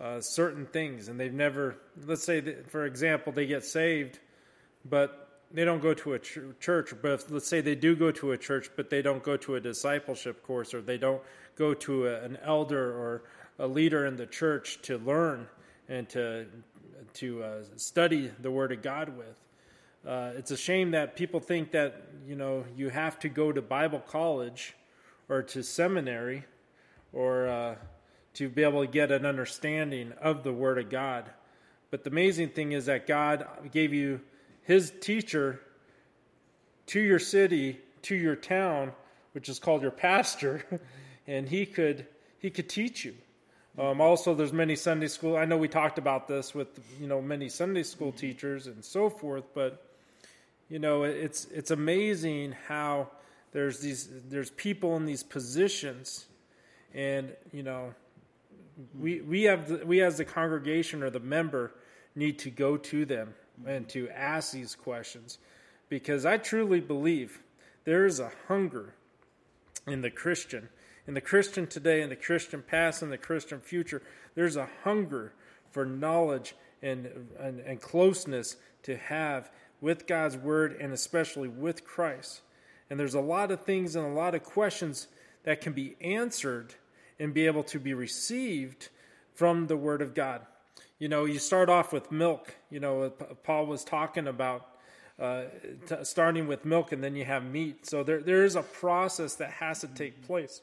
uh, 0.00 0.20
certain 0.20 0.66
things, 0.66 1.08
and 1.08 1.20
they've 1.20 1.32
never. 1.32 1.76
Let's 2.04 2.24
say, 2.24 2.40
that, 2.40 2.70
for 2.70 2.84
example, 2.84 3.32
they 3.32 3.46
get 3.46 3.64
saved, 3.64 4.18
but 4.84 5.23
they 5.54 5.64
don't 5.64 5.80
go 5.80 5.94
to 5.94 6.14
a 6.14 6.18
ch- 6.18 6.38
church. 6.60 6.92
But 7.00 7.12
if, 7.12 7.30
let's 7.30 7.46
say 7.46 7.60
they 7.60 7.76
do 7.76 7.94
go 7.94 8.10
to 8.10 8.32
a 8.32 8.38
church, 8.38 8.70
but 8.76 8.90
they 8.90 9.00
don't 9.00 9.22
go 9.22 9.36
to 9.38 9.54
a 9.54 9.60
discipleship 9.60 10.42
course, 10.42 10.74
or 10.74 10.82
they 10.82 10.98
don't 10.98 11.22
go 11.56 11.72
to 11.72 12.08
a, 12.08 12.22
an 12.22 12.36
elder 12.42 12.90
or 12.90 13.22
a 13.58 13.66
leader 13.66 14.04
in 14.04 14.16
the 14.16 14.26
church 14.26 14.82
to 14.82 14.98
learn 14.98 15.46
and 15.88 16.08
to 16.10 16.46
to 17.14 17.44
uh, 17.44 17.62
study 17.76 18.30
the 18.40 18.50
Word 18.50 18.72
of 18.72 18.82
God 18.82 19.16
with. 19.16 19.36
Uh, 20.06 20.32
it's 20.36 20.50
a 20.50 20.56
shame 20.56 20.90
that 20.90 21.14
people 21.16 21.38
think 21.38 21.70
that 21.70 22.02
you 22.26 22.34
know 22.34 22.64
you 22.76 22.88
have 22.88 23.18
to 23.20 23.28
go 23.28 23.52
to 23.52 23.62
Bible 23.62 24.00
college 24.00 24.74
or 25.28 25.42
to 25.42 25.62
seminary 25.62 26.44
or 27.12 27.46
uh, 27.46 27.74
to 28.34 28.48
be 28.48 28.64
able 28.64 28.84
to 28.84 28.90
get 28.90 29.12
an 29.12 29.24
understanding 29.24 30.12
of 30.20 30.42
the 30.42 30.52
Word 30.52 30.78
of 30.78 30.90
God. 30.90 31.30
But 31.90 32.02
the 32.02 32.10
amazing 32.10 32.48
thing 32.48 32.72
is 32.72 32.86
that 32.86 33.06
God 33.06 33.46
gave 33.70 33.94
you 33.94 34.20
His 34.64 34.92
teacher 35.00 35.60
to 36.86 37.00
your 37.00 37.18
city, 37.18 37.78
to 38.02 38.14
your 38.14 38.36
town, 38.36 38.92
which 39.32 39.48
is 39.48 39.58
called 39.58 39.82
your 39.82 39.90
pastor, 39.90 40.64
and 41.26 41.48
he 41.48 41.66
could 41.66 42.06
he 42.38 42.50
could 42.50 42.68
teach 42.68 43.04
you. 43.04 43.14
Um, 43.78 44.00
also, 44.00 44.34
there's 44.34 44.52
many 44.52 44.76
Sunday 44.76 45.08
school. 45.08 45.36
I 45.36 45.46
know 45.46 45.56
we 45.56 45.68
talked 45.68 45.98
about 45.98 46.28
this 46.28 46.54
with 46.54 46.68
you 47.00 47.06
know 47.06 47.20
many 47.20 47.48
Sunday 47.48 47.82
school 47.82 48.12
teachers 48.12 48.66
and 48.66 48.84
so 48.84 49.10
forth, 49.10 49.44
but 49.54 49.86
you 50.68 50.78
know 50.78 51.02
it's 51.02 51.46
it's 51.46 51.70
amazing 51.70 52.54
how 52.66 53.08
there's 53.52 53.80
these 53.80 54.08
there's 54.28 54.50
people 54.50 54.96
in 54.96 55.04
these 55.04 55.22
positions, 55.22 56.26
and 56.94 57.32
you 57.52 57.62
know 57.62 57.94
we 58.98 59.20
we 59.20 59.42
have 59.44 59.68
the, 59.68 59.84
we 59.84 60.00
as 60.02 60.18
the 60.18 60.24
congregation 60.24 61.02
or 61.02 61.10
the 61.10 61.20
member 61.20 61.72
need 62.14 62.38
to 62.38 62.50
go 62.50 62.76
to 62.76 63.04
them 63.04 63.34
and 63.66 63.88
to 63.90 64.08
ask 64.10 64.52
these 64.52 64.74
questions 64.74 65.38
because 65.88 66.26
I 66.26 66.38
truly 66.38 66.80
believe 66.80 67.42
there 67.84 68.06
is 68.06 68.20
a 68.20 68.32
hunger 68.48 68.94
in 69.86 70.00
the 70.00 70.10
Christian, 70.10 70.68
in 71.06 71.14
the 71.14 71.20
Christian 71.20 71.66
today, 71.66 72.02
in 72.02 72.08
the 72.08 72.16
Christian 72.16 72.62
past, 72.62 73.02
in 73.02 73.10
the 73.10 73.18
Christian 73.18 73.60
future. 73.60 74.02
There's 74.34 74.56
a 74.56 74.68
hunger 74.82 75.34
for 75.70 75.84
knowledge 75.84 76.54
and, 76.82 77.28
and, 77.38 77.60
and 77.60 77.80
closeness 77.80 78.56
to 78.84 78.96
have 78.96 79.50
with 79.80 80.06
God's 80.06 80.36
Word 80.36 80.76
and 80.80 80.92
especially 80.92 81.48
with 81.48 81.84
Christ. 81.84 82.42
And 82.88 82.98
there's 82.98 83.14
a 83.14 83.20
lot 83.20 83.50
of 83.50 83.64
things 83.64 83.96
and 83.96 84.06
a 84.06 84.10
lot 84.10 84.34
of 84.34 84.42
questions 84.42 85.08
that 85.44 85.60
can 85.60 85.72
be 85.72 85.96
answered 86.00 86.74
and 87.18 87.34
be 87.34 87.46
able 87.46 87.62
to 87.64 87.78
be 87.78 87.94
received 87.94 88.88
from 89.34 89.66
the 89.66 89.76
Word 89.76 90.02
of 90.02 90.14
God. 90.14 90.42
You 91.04 91.10
know, 91.10 91.26
you 91.26 91.38
start 91.38 91.68
off 91.68 91.92
with 91.92 92.10
milk. 92.10 92.54
You 92.70 92.80
know, 92.80 93.10
Paul 93.42 93.66
was 93.66 93.84
talking 93.84 94.26
about 94.26 94.66
uh, 95.20 95.42
t- 95.86 95.96
starting 96.02 96.46
with 96.46 96.64
milk 96.64 96.92
and 96.92 97.04
then 97.04 97.14
you 97.14 97.26
have 97.26 97.44
meat. 97.44 97.84
So 97.84 98.02
there, 98.02 98.22
there 98.22 98.42
is 98.42 98.56
a 98.56 98.62
process 98.62 99.34
that 99.34 99.50
has 99.50 99.82
to 99.82 99.88
take 99.88 100.26
place. 100.26 100.62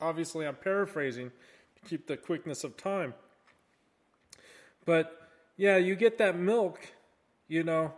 Obviously, 0.00 0.46
I'm 0.46 0.54
paraphrasing 0.54 1.30
to 1.30 1.90
keep 1.90 2.06
the 2.06 2.16
quickness 2.16 2.64
of 2.64 2.78
time. 2.78 3.12
But 4.86 5.28
yeah, 5.58 5.76
you 5.76 5.94
get 5.94 6.16
that 6.16 6.38
milk, 6.38 6.80
you 7.46 7.62
know, 7.62 7.92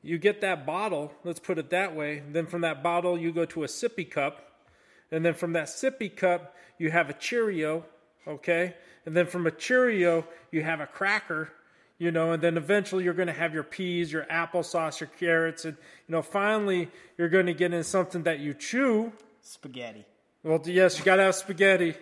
you 0.00 0.16
get 0.16 0.40
that 0.40 0.64
bottle, 0.64 1.12
let's 1.22 1.38
put 1.38 1.58
it 1.58 1.68
that 1.68 1.94
way. 1.94 2.22
Then 2.32 2.46
from 2.46 2.62
that 2.62 2.82
bottle, 2.82 3.18
you 3.18 3.30
go 3.30 3.44
to 3.44 3.64
a 3.64 3.66
sippy 3.66 4.10
cup. 4.10 4.40
And 5.12 5.22
then 5.22 5.34
from 5.34 5.52
that 5.52 5.66
sippy 5.66 6.16
cup, 6.16 6.56
you 6.78 6.90
have 6.90 7.10
a 7.10 7.12
Cheerio, 7.12 7.84
okay? 8.26 8.74
And 9.06 9.16
then 9.16 9.26
from 9.26 9.46
a 9.46 9.50
Cheerio, 9.50 10.26
you 10.50 10.62
have 10.62 10.80
a 10.80 10.86
cracker, 10.86 11.50
you 11.98 12.10
know, 12.10 12.32
and 12.32 12.42
then 12.42 12.56
eventually 12.56 13.04
you're 13.04 13.14
going 13.14 13.28
to 13.28 13.32
have 13.32 13.52
your 13.52 13.62
peas, 13.62 14.12
your 14.12 14.24
applesauce, 14.24 15.00
your 15.00 15.10
carrots, 15.18 15.64
and, 15.64 15.76
you 16.08 16.12
know, 16.12 16.22
finally 16.22 16.90
you're 17.18 17.28
going 17.28 17.46
to 17.46 17.54
get 17.54 17.72
in 17.72 17.84
something 17.84 18.22
that 18.24 18.40
you 18.40 18.54
chew. 18.54 19.12
Spaghetti. 19.42 20.04
Well, 20.42 20.60
yes, 20.64 20.98
you 20.98 21.04
got 21.04 21.16
to 21.16 21.24
have 21.24 21.34
spaghetti, 21.34 21.94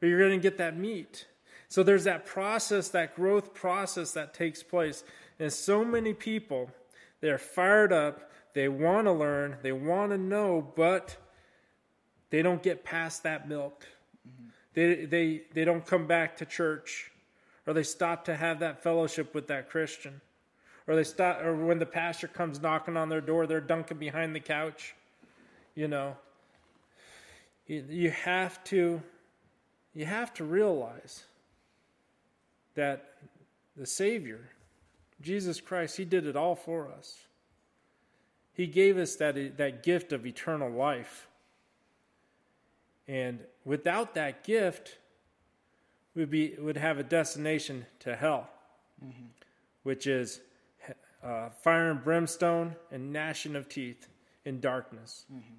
but 0.00 0.06
you're 0.06 0.18
going 0.18 0.38
to 0.38 0.42
get 0.42 0.58
that 0.58 0.76
meat. 0.76 1.26
So 1.68 1.82
there's 1.82 2.04
that 2.04 2.24
process, 2.24 2.88
that 2.90 3.16
growth 3.16 3.52
process 3.52 4.12
that 4.12 4.32
takes 4.32 4.62
place. 4.62 5.04
And 5.38 5.52
so 5.52 5.84
many 5.84 6.14
people, 6.14 6.70
they're 7.20 7.38
fired 7.38 7.92
up, 7.92 8.30
they 8.54 8.68
want 8.68 9.06
to 9.06 9.12
learn, 9.12 9.56
they 9.62 9.72
want 9.72 10.12
to 10.12 10.18
know, 10.18 10.72
but 10.76 11.16
they 12.30 12.42
don't 12.42 12.62
get 12.62 12.84
past 12.84 13.24
that 13.24 13.48
milk. 13.48 13.86
They, 14.74 15.04
they, 15.06 15.42
they 15.52 15.64
don't 15.64 15.86
come 15.86 16.06
back 16.06 16.36
to 16.38 16.44
church, 16.44 17.10
or 17.66 17.72
they 17.72 17.82
stop 17.84 18.24
to 18.26 18.36
have 18.36 18.58
that 18.60 18.82
fellowship 18.82 19.34
with 19.34 19.46
that 19.46 19.70
Christian, 19.70 20.20
or 20.86 20.96
they 20.96 21.04
stop, 21.04 21.42
or 21.42 21.54
when 21.54 21.78
the 21.78 21.86
pastor 21.86 22.28
comes 22.28 22.60
knocking 22.60 22.96
on 22.96 23.08
their 23.08 23.20
door, 23.20 23.46
they're 23.46 23.60
dunking 23.60 23.98
behind 23.98 24.34
the 24.34 24.40
couch. 24.40 24.94
You 25.74 25.88
know, 25.88 26.16
you, 27.66 27.84
you 27.88 28.10
have 28.10 28.62
to, 28.64 29.00
you 29.94 30.04
have 30.04 30.34
to 30.34 30.44
realize 30.44 31.24
that 32.74 33.14
the 33.76 33.86
Savior, 33.86 34.50
Jesus 35.20 35.60
Christ, 35.60 35.96
He 35.96 36.04
did 36.04 36.26
it 36.26 36.36
all 36.36 36.56
for 36.56 36.90
us. 36.90 37.16
He 38.52 38.66
gave 38.66 38.98
us 38.98 39.16
that, 39.16 39.56
that 39.56 39.82
gift 39.82 40.12
of 40.12 40.26
eternal 40.26 40.70
life. 40.70 41.28
And 43.06 43.40
without 43.64 44.14
that 44.14 44.44
gift, 44.44 44.98
we'd, 46.14 46.30
be, 46.30 46.54
would 46.58 46.76
have 46.76 46.98
a 46.98 47.02
destination 47.02 47.86
to 48.00 48.16
hell, 48.16 48.48
mm-hmm. 49.04 49.26
which 49.82 50.06
is 50.06 50.40
uh, 51.22 51.50
fire 51.50 51.90
and 51.90 52.02
brimstone 52.02 52.76
and 52.90 53.12
gnashing 53.12 53.56
of 53.56 53.68
teeth 53.68 54.08
in 54.44 54.60
darkness. 54.60 55.24
Mm-hmm. 55.32 55.54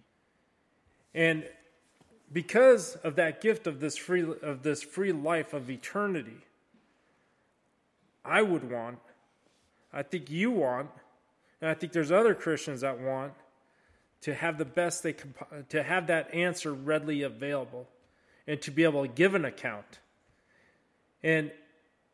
And 1.13 1.43
because 2.31 2.95
of 2.97 3.15
that 3.15 3.41
gift 3.41 3.67
of 3.67 3.79
this 3.79 3.95
free 3.95 4.25
of 4.41 4.63
this 4.63 4.83
free 4.83 5.11
life 5.11 5.53
of 5.53 5.69
eternity, 5.69 6.37
I 8.23 8.41
would 8.41 8.69
want, 8.69 8.99
I 9.93 10.03
think 10.03 10.29
you 10.29 10.51
want, 10.51 10.89
and 11.61 11.69
I 11.69 11.73
think 11.73 11.93
there's 11.93 12.11
other 12.11 12.33
Christians 12.33 12.81
that 12.81 12.99
want 12.99 13.33
to 14.25 14.33
have 14.33 14.57
the 14.57 14.65
best 14.65 15.03
they 15.03 15.13
can, 15.13 15.35
to 15.69 15.83
have 15.83 16.07
that 16.07 16.33
answer 16.33 16.73
readily 16.73 17.21
available 17.21 17.87
and 18.47 18.59
to 18.59 18.71
be 18.71 18.83
able 18.83 19.03
to 19.03 19.07
give 19.07 19.35
an 19.35 19.45
account. 19.45 19.99
And 21.21 21.51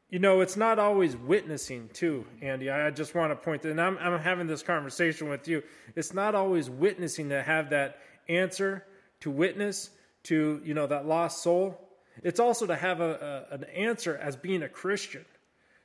you 0.09 0.19
know, 0.19 0.41
it's 0.41 0.57
not 0.57 0.77
always 0.77 1.15
witnessing 1.15 1.89
too, 1.93 2.25
Andy. 2.41 2.69
I 2.69 2.91
just 2.91 3.15
want 3.15 3.31
to 3.31 3.37
point 3.37 3.61
that, 3.61 3.71
and 3.71 3.79
I'm, 3.79 3.97
I'm 3.97 4.19
having 4.19 4.45
this 4.45 4.61
conversation 4.61 5.29
with 5.29 5.47
you. 5.47 5.63
It's 5.95 6.13
not 6.13 6.35
always 6.35 6.69
witnessing 6.69 7.29
to 7.29 7.41
have 7.41 7.69
that 7.69 7.99
answer 8.27 8.85
to 9.21 9.31
witness 9.31 9.89
to, 10.23 10.61
you 10.65 10.73
know, 10.73 10.87
that 10.87 11.05
lost 11.05 11.41
soul. 11.41 11.79
It's 12.23 12.41
also 12.41 12.65
to 12.65 12.75
have 12.75 12.99
a, 12.99 13.47
a, 13.49 13.55
an 13.55 13.63
answer 13.73 14.17
as 14.17 14.35
being 14.35 14.63
a 14.63 14.69
Christian, 14.69 15.23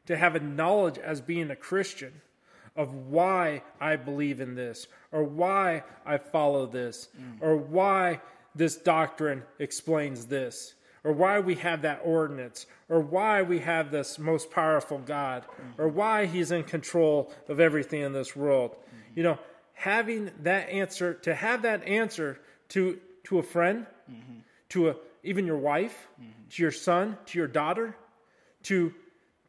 to 0.07 0.17
have 0.17 0.35
a 0.35 0.41
knowledge 0.41 0.99
as 0.99 1.21
being 1.21 1.53
a 1.53 1.57
Christian 1.57 2.13
of 2.77 2.95
why 2.95 3.63
I 3.81 3.97
believe 3.97 4.41
in 4.41 4.55
this, 4.55 4.87
or 5.13 5.25
why 5.25 5.85
I 6.05 6.19
follow 6.19 6.67
this, 6.67 7.09
mm. 7.19 7.39
or 7.41 7.57
why 7.57 8.21
this 8.55 8.77
doctrine 8.77 9.43
explains 9.59 10.27
this 10.27 10.75
or 11.07 11.13
why 11.13 11.39
we 11.39 11.55
have 11.55 11.83
that 11.83 12.01
ordinance, 12.03 12.67
or 12.89 12.99
why 12.99 13.41
we 13.41 13.61
have 13.61 13.93
this 13.93 14.19
most 14.19 14.51
powerful 14.51 14.99
God, 14.99 15.45
mm-hmm. 15.45 15.81
or 15.81 15.87
why 15.87 16.27
He's 16.27 16.51
in 16.51 16.65
control 16.65 17.33
of 17.49 17.61
everything 17.61 18.01
in 18.01 18.13
this 18.13 18.35
world. 18.35 18.73
Mm-hmm. 18.73 19.13
You 19.15 19.23
know, 19.23 19.39
having 19.73 20.33
that 20.43 20.69
answer, 20.69 21.15
to 21.15 21.33
have 21.33 21.63
that 21.63 21.87
answer 21.87 22.41
to 22.71 22.99
to 23.25 23.39
a 23.39 23.43
friend, 23.45 23.87
mm-hmm. 24.11 24.39
to 24.71 24.89
a 24.89 24.97
even 25.23 25.47
your 25.47 25.59
wife, 25.59 26.09
to 26.51 26.63
your 26.63 26.73
son, 26.73 27.17
to 27.27 27.39
your 27.39 27.47
daughter, 27.47 27.97
to 28.65 28.93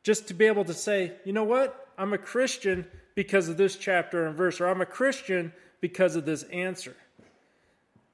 just 0.03 0.27
to 0.27 0.35
be 0.35 0.45
able 0.45 0.65
to 0.65 0.75
say, 0.75 1.13
you 1.25 1.33
know 1.33 1.43
what, 1.43 1.87
I'm 1.97 2.13
a 2.13 2.19
Christian 2.19 2.85
because 3.17 3.49
of 3.49 3.57
this 3.57 3.75
chapter 3.75 4.27
and 4.27 4.37
verse, 4.37 4.61
or 4.61 4.67
I'm 4.67 4.79
a 4.79 4.85
Christian 4.85 5.51
because 5.81 6.15
of 6.15 6.25
this 6.25 6.43
answer. 6.43 6.95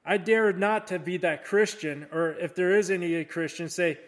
I 0.02 0.16
dare 0.16 0.50
not 0.54 0.86
to 0.86 0.98
be 0.98 1.18
that 1.18 1.44
Christian, 1.44 2.06
or 2.10 2.30
if 2.30 2.54
there 2.54 2.78
is 2.78 2.90
any 2.90 3.22
Christian, 3.26 3.68
say, 3.68 3.98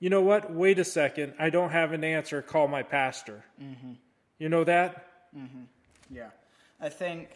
you 0.00 0.10
know 0.10 0.22
what? 0.22 0.52
Wait 0.52 0.80
a 0.80 0.84
second. 0.84 1.34
I 1.38 1.50
don't 1.50 1.70
have 1.70 1.92
an 1.92 2.02
answer. 2.02 2.42
Call 2.42 2.66
my 2.66 2.82
pastor. 2.82 3.44
Mm-hmm. 3.62 3.92
You 4.40 4.48
know 4.48 4.64
that? 4.64 5.06
Mm-hmm. 5.38 5.62
Yeah, 6.10 6.30
I 6.80 6.88
think 6.88 7.28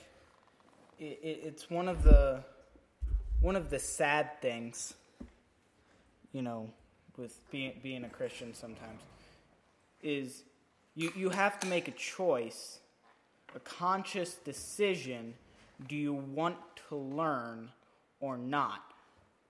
it, 0.99 1.21
it, 1.23 1.40
it's 1.45 1.71
one 1.71 1.87
of 1.87 2.02
the 2.02 2.43
one 3.40 3.55
of 3.55 3.71
the 3.71 3.78
sad 3.78 4.43
things, 4.43 4.93
you 6.33 6.43
know, 6.43 6.69
with 7.17 7.38
being 7.52 7.75
being 7.81 8.02
a 8.02 8.09
Christian 8.09 8.55
sometimes, 8.55 9.00
is 10.03 10.42
you 10.96 11.12
you 11.14 11.31
have 11.31 11.61
to 11.61 11.68
make 11.68 11.87
a 11.87 11.92
choice, 11.92 12.81
a 13.55 13.61
conscious 13.61 14.35
decision. 14.35 15.35
Do 15.87 15.97
you 15.97 16.13
want 16.13 16.57
to 16.89 16.97
learn 16.97 17.71
or 18.21 18.37
not. 18.37 18.83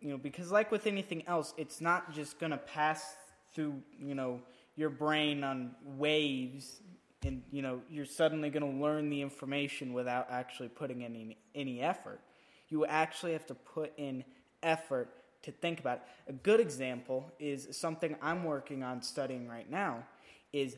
You 0.01 0.11
know, 0.11 0.19
because 0.19 0.53
like 0.53 0.71
with 0.71 0.87
anything 0.87 1.27
else, 1.27 1.55
it's 1.57 1.81
not 1.81 2.13
just 2.13 2.39
going 2.39 2.53
to 2.53 2.59
pass 2.59 3.17
through, 3.55 3.83
you 3.99 4.15
know, 4.15 4.41
your 4.77 4.91
brain 4.91 5.43
on 5.43 5.73
waves 5.85 6.81
and 7.25 7.43
you 7.51 7.63
know, 7.63 7.81
you're 7.91 8.07
suddenly 8.07 8.49
going 8.49 8.63
to 8.63 8.81
learn 8.81 9.11
the 9.11 9.21
information 9.21 9.93
without 9.93 10.29
actually 10.31 10.69
putting 10.69 11.05
any 11.05 11.37
any 11.55 11.81
effort. 11.81 12.21
You 12.69 12.87
actually 12.87 13.33
have 13.33 13.47
to 13.47 13.55
put 13.55 13.93
in 13.97 14.25
effort 14.63 15.09
to 15.43 15.51
think 15.51 15.81
about 15.81 15.99
it. 15.99 16.03
A 16.29 16.33
good 16.33 16.61
example 16.61 17.33
is 17.41 17.69
something 17.73 18.15
I'm 18.23 18.45
working 18.45 18.85
on 18.85 19.03
studying 19.03 19.49
right 19.49 19.69
now 19.69 20.05
is 20.53 20.77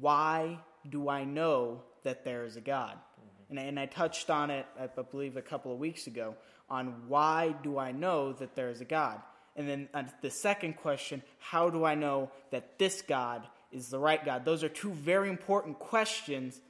why 0.00 0.58
do 0.88 1.08
I 1.08 1.24
know 1.24 1.82
that 2.04 2.24
there 2.24 2.44
is 2.44 2.56
a 2.56 2.60
God? 2.60 2.92
Mm-hmm. 2.94 3.58
And, 3.58 3.68
and 3.68 3.80
I 3.80 3.86
touched 3.86 4.30
on 4.30 4.50
it, 4.50 4.66
I 4.78 4.86
believe, 5.02 5.36
a 5.36 5.42
couple 5.42 5.72
of 5.72 5.78
weeks 5.78 6.06
ago 6.06 6.34
on 6.70 7.08
why 7.08 7.54
do 7.62 7.78
I 7.78 7.92
know 7.92 8.32
that 8.34 8.54
there 8.54 8.68
is 8.68 8.80
a 8.80 8.84
God? 8.84 9.20
And 9.56 9.68
then 9.68 9.88
uh, 9.92 10.04
the 10.22 10.30
second 10.30 10.76
question, 10.76 11.22
how 11.38 11.70
do 11.70 11.84
I 11.84 11.94
know 11.94 12.30
that 12.50 12.78
this 12.78 13.02
God 13.02 13.46
is 13.72 13.88
the 13.88 13.98
right 13.98 14.24
God? 14.24 14.44
Those 14.44 14.62
are 14.62 14.68
two 14.68 14.92
very 14.92 15.28
important 15.28 15.78
questions 15.78 16.60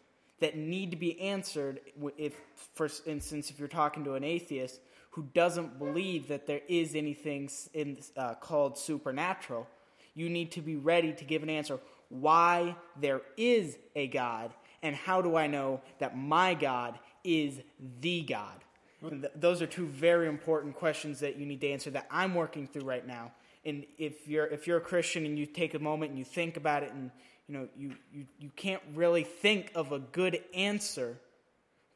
that 0.40 0.56
need 0.56 0.90
to 0.92 0.96
be 0.96 1.20
answered 1.20 1.80
if 2.16 2.34
for 2.74 2.88
instance 3.06 3.50
if 3.50 3.58
you're 3.58 3.68
talking 3.68 4.04
to 4.04 4.14
an 4.14 4.24
atheist 4.24 4.80
who 5.10 5.22
doesn't 5.34 5.78
believe 5.78 6.28
that 6.28 6.46
there 6.46 6.60
is 6.68 6.94
anything 6.94 7.50
in, 7.74 7.98
uh, 8.16 8.34
called 8.34 8.78
supernatural 8.78 9.66
you 10.14 10.28
need 10.28 10.52
to 10.52 10.60
be 10.60 10.76
ready 10.76 11.12
to 11.12 11.24
give 11.24 11.42
an 11.42 11.50
answer 11.50 11.78
why 12.08 12.74
there 13.00 13.22
is 13.36 13.76
a 13.96 14.06
god 14.06 14.52
and 14.82 14.94
how 14.94 15.20
do 15.20 15.36
i 15.36 15.46
know 15.46 15.80
that 15.98 16.16
my 16.16 16.54
god 16.54 16.98
is 17.24 17.60
the 18.00 18.22
god 18.22 18.64
Th- 19.00 19.32
those 19.36 19.62
are 19.62 19.66
two 19.66 19.86
very 19.86 20.26
important 20.26 20.74
questions 20.74 21.20
that 21.20 21.36
you 21.36 21.46
need 21.46 21.60
to 21.60 21.70
answer 21.70 21.90
that 21.90 22.06
I'm 22.10 22.34
working 22.34 22.66
through 22.66 22.82
right 22.82 23.06
now. 23.06 23.32
And 23.64 23.84
if 23.96 24.26
you're 24.26 24.46
if 24.46 24.66
you're 24.66 24.78
a 24.78 24.82
Christian 24.82 25.24
and 25.24 25.38
you 25.38 25.46
take 25.46 25.74
a 25.74 25.78
moment 25.78 26.10
and 26.10 26.18
you 26.18 26.24
think 26.24 26.56
about 26.56 26.82
it 26.82 26.92
and 26.92 27.10
you 27.46 27.54
know 27.54 27.68
you, 27.76 27.94
you, 28.12 28.26
you 28.40 28.50
can't 28.56 28.82
really 28.94 29.22
think 29.22 29.70
of 29.74 29.92
a 29.92 29.98
good 29.98 30.42
answer, 30.54 31.16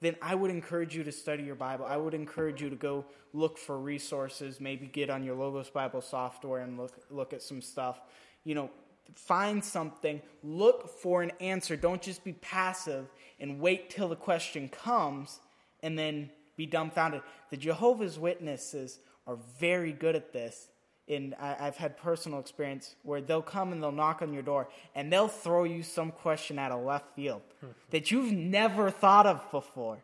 then 0.00 0.16
I 0.22 0.34
would 0.34 0.50
encourage 0.50 0.94
you 0.94 1.02
to 1.04 1.12
study 1.12 1.42
your 1.42 1.54
Bible. 1.54 1.86
I 1.86 1.96
would 1.96 2.14
encourage 2.14 2.62
you 2.62 2.70
to 2.70 2.76
go 2.76 3.04
look 3.32 3.58
for 3.58 3.78
resources, 3.78 4.60
maybe 4.60 4.86
get 4.86 5.10
on 5.10 5.24
your 5.24 5.34
Logos 5.34 5.70
Bible 5.70 6.02
software 6.02 6.62
and 6.62 6.78
look 6.78 6.92
look 7.10 7.32
at 7.32 7.42
some 7.42 7.62
stuff. 7.62 8.00
You 8.44 8.54
know, 8.54 8.70
find 9.14 9.64
something, 9.64 10.20
look 10.42 10.88
for 10.88 11.22
an 11.22 11.32
answer. 11.40 11.76
Don't 11.76 12.02
just 12.02 12.24
be 12.24 12.32
passive 12.34 13.06
and 13.40 13.60
wait 13.60 13.90
till 13.90 14.08
the 14.08 14.16
question 14.16 14.68
comes 14.68 15.40
and 15.82 15.98
then 15.98 16.30
be 16.56 16.66
dumbfounded. 16.66 17.22
The 17.50 17.56
Jehovah's 17.56 18.18
Witnesses 18.18 18.98
are 19.26 19.38
very 19.58 19.92
good 19.92 20.16
at 20.16 20.32
this. 20.32 20.68
And 21.08 21.34
I've 21.34 21.76
had 21.76 21.98
personal 21.98 22.38
experience 22.38 22.94
where 23.02 23.20
they'll 23.20 23.42
come 23.42 23.72
and 23.72 23.82
they'll 23.82 23.92
knock 23.92 24.22
on 24.22 24.32
your 24.32 24.42
door 24.42 24.68
and 24.94 25.12
they'll 25.12 25.28
throw 25.28 25.64
you 25.64 25.82
some 25.82 26.12
question 26.12 26.58
out 26.58 26.70
of 26.70 26.84
left 26.84 27.16
field 27.16 27.42
that 27.90 28.10
you've 28.10 28.32
never 28.32 28.90
thought 28.90 29.26
of 29.26 29.50
before. 29.50 29.98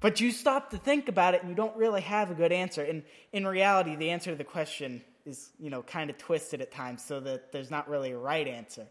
But 0.00 0.20
you 0.20 0.30
stop 0.30 0.70
to 0.70 0.78
think 0.78 1.08
about 1.08 1.34
it 1.34 1.40
and 1.40 1.48
you 1.48 1.56
don't 1.56 1.76
really 1.76 2.02
have 2.02 2.30
a 2.30 2.34
good 2.34 2.52
answer. 2.52 2.82
And 2.82 3.02
in 3.32 3.46
reality, 3.46 3.96
the 3.96 4.10
answer 4.10 4.32
to 4.32 4.36
the 4.36 4.44
question 4.44 5.02
is, 5.24 5.50
you 5.58 5.70
know, 5.70 5.82
kind 5.82 6.10
of 6.10 6.18
twisted 6.18 6.60
at 6.60 6.70
times 6.70 7.04
so 7.04 7.20
that 7.20 7.52
there's 7.52 7.70
not 7.70 7.88
really 7.88 8.12
a 8.12 8.18
right 8.18 8.46
answer. 8.46 8.86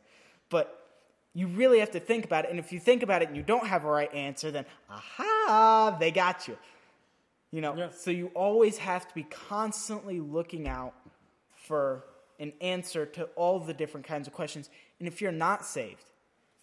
But 0.50 0.78
you 1.34 1.48
really 1.48 1.80
have 1.80 1.92
to 1.92 2.00
think 2.00 2.26
about 2.26 2.46
it. 2.46 2.52
And 2.52 2.60
if 2.60 2.72
you 2.72 2.80
think 2.80 3.04
about 3.04 3.22
it 3.22 3.30
and 3.30 3.38
you 3.38 3.44
don't 3.44 3.68
have 3.68 3.86
a 3.86 3.90
right 3.90 4.14
answer, 4.14 4.52
then 4.52 4.66
aha, 4.90 5.96
they 6.00 6.12
got 6.12 6.48
you. 6.48 6.58
You 7.52 7.62
know, 7.62 7.76
yeah. 7.76 7.90
so 7.90 8.12
you 8.12 8.28
always 8.34 8.78
have 8.78 9.08
to 9.08 9.14
be 9.14 9.24
constantly 9.24 10.20
looking 10.20 10.68
out 10.68 10.94
for 11.56 12.06
an 12.40 12.54
answer 12.62 13.06
to 13.06 13.26
all 13.36 13.60
the 13.60 13.74
different 13.74 14.06
kinds 14.06 14.28
of 14.28 14.34
questions. 14.34 14.70
And 15.00 15.08
if 15.08 15.22
you're 15.22 15.32
not 15.32 15.66
saved, 15.66 16.06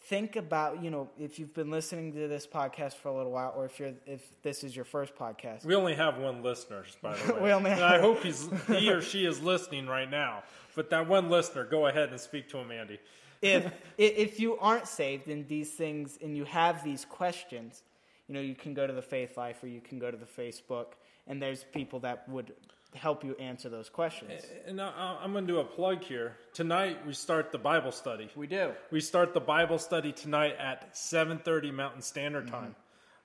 think 0.09 0.37
about, 0.37 0.83
you 0.83 0.91
know, 0.91 1.11
if 1.19 1.39
you've 1.39 1.53
been 1.53 1.71
listening 1.71 2.13
to 2.15 2.29
this 2.29 2.47
podcast 2.47 2.95
for 2.95 3.09
a 3.09 3.17
little 3.17 3.33
while 3.33 3.53
or 3.55 3.67
if 3.67 3.79
you're 3.79 3.93
if 4.07 4.23
this 4.43 4.65
is 4.65 4.75
your 4.75 4.87
first 4.87 5.15
podcast. 5.15 5.67
We 5.67 5.75
only 5.75 5.95
have 5.95 6.17
one 6.17 6.43
listener, 6.43 6.85
by 7.03 7.15
the 7.17 7.35
way. 7.35 7.43
we 7.43 7.53
only 7.53 7.71
have 7.71 7.83
I 7.83 8.01
hope 8.01 8.23
he's 8.23 8.49
he 8.67 8.91
or 8.91 9.03
she 9.03 9.27
is 9.27 9.43
listening 9.43 9.87
right 9.87 10.11
now. 10.11 10.43
But 10.75 10.89
that 10.91 11.07
one 11.07 11.29
listener, 11.29 11.65
go 11.65 11.87
ahead 11.89 12.09
and 12.09 12.19
speak 12.19 12.49
to 12.51 12.59
him, 12.59 12.71
Andy. 12.71 12.99
if 13.43 13.71
if 13.99 14.41
you 14.41 14.57
aren't 14.59 14.89
saved 14.89 15.29
in 15.29 15.47
these 15.47 15.73
things 15.73 16.19
and 16.23 16.35
you 16.37 16.45
have 16.45 16.83
these 16.83 17.05
questions, 17.05 17.83
you 18.29 18.35
know, 18.35 18.41
you 18.41 18.55
can 18.55 18.73
go 18.73 18.87
to 18.87 18.93
the 18.95 19.03
Faith 19.03 19.37
Life 19.37 19.63
or 19.63 19.67
you 19.67 19.83
can 19.83 19.99
go 19.99 20.11
to 20.11 20.17
the 20.17 20.27
Facebook, 20.27 20.93
and 21.27 21.43
there's 21.43 21.65
people 21.65 22.01
that 22.01 22.27
would 22.29 22.55
help 22.95 23.25
you 23.25 23.35
answer 23.37 23.69
those 23.69 23.89
questions. 23.89 24.45
And 24.67 24.81
I, 24.81 25.19
I'm 25.23 25.33
going 25.33 25.47
to 25.47 25.53
do 25.53 25.61
a 25.61 25.65
plug 25.65 26.03
here. 26.03 26.37
Tonight 26.53 27.07
we 27.07 27.13
start 27.13 27.53
the 27.53 27.59
Bible 27.59 27.93
study. 27.93 28.29
We 28.35 28.47
do. 28.47 28.73
We 28.91 29.01
start 29.01 29.35
the 29.35 29.41
Bible 29.41 29.79
study 29.79 30.13
tonight 30.13 30.57
at 30.59 30.95
7:30 30.95 31.73
Mountain 31.73 32.03
Standard 32.03 32.47
mm-hmm. 32.47 32.55
Time. 32.55 32.77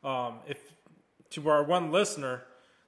Um, 0.03 0.39
if 0.47 0.57
to 1.31 1.49
our 1.49 1.63
one 1.63 1.91
listener, 1.91 2.43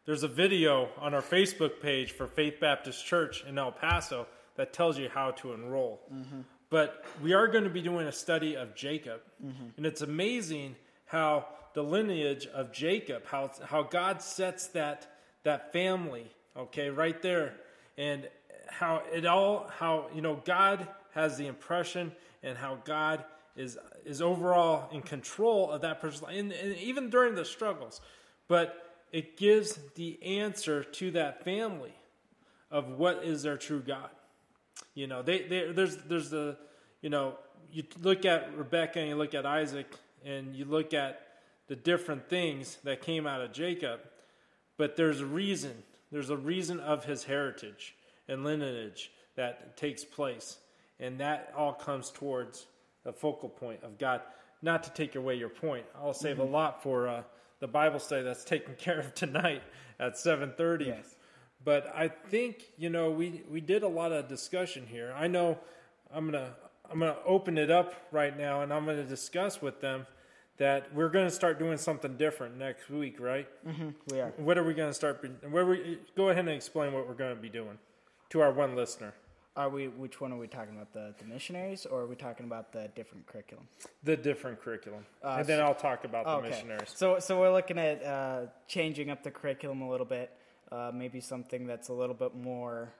there's 0.06 0.24
a 0.24 0.28
video 0.28 0.90
on 1.00 1.14
our 1.14 1.22
Facebook 1.22 1.82
page 1.82 2.12
for 2.12 2.28
Faith 2.28 2.60
Baptist 2.60 3.06
Church 3.06 3.44
in 3.48 3.58
El 3.58 3.72
Paso 3.72 4.28
that 4.56 4.74
tells 4.74 4.98
you 4.98 5.10
how 5.10 5.32
to 5.32 5.54
enroll. 5.54 6.02
Mm-hmm. 6.14 6.42
But 6.70 7.06
we 7.24 7.34
are 7.34 7.48
going 7.48 7.64
to 7.64 7.70
be 7.70 7.82
doing 7.82 8.08
a 8.08 8.12
study 8.12 8.56
of 8.56 8.76
Jacob, 8.76 9.22
mm-hmm. 9.44 9.68
and 9.78 9.86
it's 9.86 10.02
amazing 10.02 10.76
how 11.06 11.48
the 11.74 11.84
lineage 11.84 12.48
of 12.48 12.72
Jacob, 12.72 13.26
how 13.28 13.52
how 13.64 13.84
God 13.84 14.22
sets 14.22 14.68
that 14.68 15.08
that 15.44 15.72
family, 15.72 16.32
okay, 16.58 16.89
right 16.89 17.22
there, 17.22 17.56
and 17.98 18.28
how 18.70 19.04
it 19.12 19.26
all 19.26 19.72
how 19.78 20.08
you 20.13 20.22
know 20.22 20.41
God 20.46 20.88
has 21.13 21.38
the 21.38 21.48
impression 21.48 22.12
and 22.44 22.58
how 22.58 22.80
God 22.84 23.24
is 23.56 23.78
is 24.06 24.22
overall 24.22 24.89
in 24.91 25.02
control 25.02 25.72
of 25.72 25.82
that 25.82 26.02
person's 26.02 26.24
life, 26.24 26.38
and, 26.38 26.52
and 26.52 26.76
even 26.78 27.10
during 27.10 27.36
the 27.36 27.46
struggles, 27.46 28.02
but 28.48 28.86
it 29.12 29.38
gives 29.38 29.80
the 29.96 30.22
answer 30.24 30.84
to 30.84 31.12
that 31.12 31.44
family 31.44 31.94
of 32.70 32.89
what 32.89 33.24
is 33.24 33.44
their 33.44 33.58
true 33.58 33.82
God. 33.82 34.10
You 34.94 35.08
know, 35.08 35.22
they, 35.22 35.44
they 35.44 35.72
there's 35.72 35.98
there's 35.98 36.30
the 36.30 36.58
you 37.02 37.10
know 37.10 37.36
you 37.72 37.84
look 38.02 38.26
at 38.26 38.58
Rebecca 38.58 39.00
and 39.00 39.10
you 39.10 39.15
look 39.15 39.34
at 39.34 39.46
Isaac 39.46 39.88
and 40.24 40.56
you 40.56 40.65
look 40.65 40.94
at 40.94 41.22
the 41.68 41.76
different 41.76 42.30
things 42.30 42.78
that 42.84 43.02
came 43.02 43.26
out 43.26 43.41
of 43.41 43.52
Jacob, 43.52 44.02
but 44.78 44.96
there's 44.96 45.22
a 45.22 45.26
reason. 45.26 45.84
There's 46.12 46.30
a 46.30 46.38
reason 46.38 46.80
of 46.80 47.06
his 47.06 47.24
heritage 47.24 47.96
and 48.28 48.44
lineage 48.44 49.12
that 49.36 49.78
takes 49.78 50.04
place, 50.04 50.58
and 51.00 51.20
that 51.20 51.54
all 51.56 51.74
comes 51.74 52.10
towards 52.10 52.68
the 53.04 53.13
focal 53.13 53.50
point 53.50 53.84
of 53.84 53.98
God. 53.98 54.22
Not 54.62 54.84
to 54.84 54.91
take 54.91 55.15
away 55.15 55.36
your 55.36 55.50
point, 55.50 55.86
I'll 55.96 56.13
save 56.13 56.39
a 56.39 56.44
lot 56.44 56.82
for 56.82 57.08
uh, 57.08 57.24
the 57.60 57.68
Bible 57.68 58.00
study 58.00 58.24
that's 58.24 58.44
taken 58.44 58.76
care 58.78 59.00
of 59.00 59.13
tonight 59.13 59.63
at 60.00 60.18
seven 60.18 60.54
thirty. 60.58 60.86
Yes. 60.86 61.15
But 61.63 61.91
I 61.96 62.08
think 62.08 62.63
you 62.78 62.89
know 62.89 63.12
we 63.12 63.44
we 63.50 63.62
did 63.62 63.84
a 63.84 63.88
lot 63.88 64.12
of 64.12 64.28
discussion 64.28 64.86
here. 64.88 65.13
I 65.15 65.28
know 65.28 65.58
I'm 66.13 66.26
gonna 66.26 66.54
I'm 66.89 67.00
gonna 67.00 67.18
open 67.26 67.58
it 67.58 67.72
up 67.72 67.94
right 68.12 68.38
now, 68.38 68.62
and 68.62 68.72
I'm 68.72 68.86
gonna 68.86 69.04
discuss 69.04 69.62
with 69.62 69.82
them 69.82 70.06
that 70.58 70.94
we're 70.94 71.10
gonna 71.10 71.30
start 71.30 71.60
doing 71.60 71.78
something 71.78 72.15
different 72.18 72.58
next 72.58 72.89
week, 72.89 73.20
right? 73.20 73.48
We 74.12 74.20
are. 74.22 74.32
What 74.38 74.58
are 74.58 74.63
we 74.63 74.74
gonna 74.74 74.94
start? 74.94 75.22
be- 75.22 75.48
Where 75.50 75.65
we 75.65 76.00
go 76.15 76.30
ahead 76.30 76.46
and 76.46 76.56
explain 76.56 76.94
what 76.94 77.08
we're 77.08 77.13
gonna 77.13 77.36
be 77.36 77.50
doing 77.50 77.78
to 78.30 78.41
our 78.41 78.52
one 78.52 78.76
listener. 78.76 79.13
Are 79.58 79.70
we? 79.70 79.88
Which 79.88 80.20
one 80.20 80.34
are 80.34 80.38
we 80.38 80.48
talking 80.48 80.76
about? 80.76 80.91
The 80.94 81.13
the 81.18 81.26
missionaries, 81.26 81.86
or 81.86 82.02
are 82.02 82.08
we 82.08 82.15
talking 82.15 82.46
about 82.46 82.74
the 82.74 82.89
different 82.96 83.26
curriculum? 83.26 83.68
The 84.04 84.18
different 84.18 84.62
curriculum, 84.62 85.06
Uh, 85.24 85.38
and 85.39 85.48
then 85.48 85.62
I'll 85.62 85.74
talk 85.76 86.04
about 86.04 86.26
the 86.26 86.50
missionaries. 86.50 86.89
So 86.96 87.20
so 87.20 87.39
we're 87.39 87.54
looking 87.54 87.78
at 87.78 88.04
uh, 88.04 88.48
changing 88.68 89.10
up 89.10 89.24
the 89.24 89.32
curriculum 89.32 89.82
a 89.82 89.89
little 89.89 90.06
bit. 90.06 90.32
Uh, 90.72 90.91
maybe 90.94 91.22
something 91.22 91.68
that's 91.68 91.88
a 91.89 91.94
little 91.94 92.15
bit 92.15 92.34
more 92.36 92.91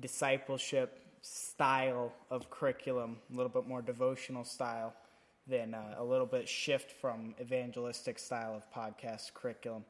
discipleship 0.00 0.98
style 1.20 2.12
of 2.30 2.48
curriculum, 2.50 3.18
a 3.32 3.36
little 3.36 3.50
bit 3.50 3.66
more 3.66 3.82
devotional 3.82 4.44
style 4.44 4.94
than 5.46 5.74
uh, 5.74 5.94
a 5.98 6.04
little 6.04 6.26
bit 6.26 6.48
shift 6.48 6.92
from 6.92 7.34
evangelistic 7.40 8.18
style 8.18 8.54
of 8.54 8.70
podcast 8.72 9.34
curriculum 9.34 9.84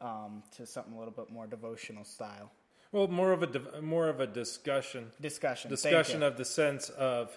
um, 0.00 0.42
to 0.56 0.64
something 0.66 0.94
a 0.94 0.98
little 0.98 1.12
bit 1.12 1.30
more 1.30 1.46
devotional 1.46 2.04
style 2.04 2.50
Well, 2.92 3.08
more 3.08 3.32
of 3.32 3.42
a 3.42 3.46
div- 3.46 3.82
more 3.82 4.08
of 4.08 4.20
a 4.20 4.26
discussion 4.26 5.10
discussion. 5.20 5.70
Discussion 5.70 6.22
of 6.22 6.36
the 6.36 6.44
sense 6.44 6.88
of 6.90 7.36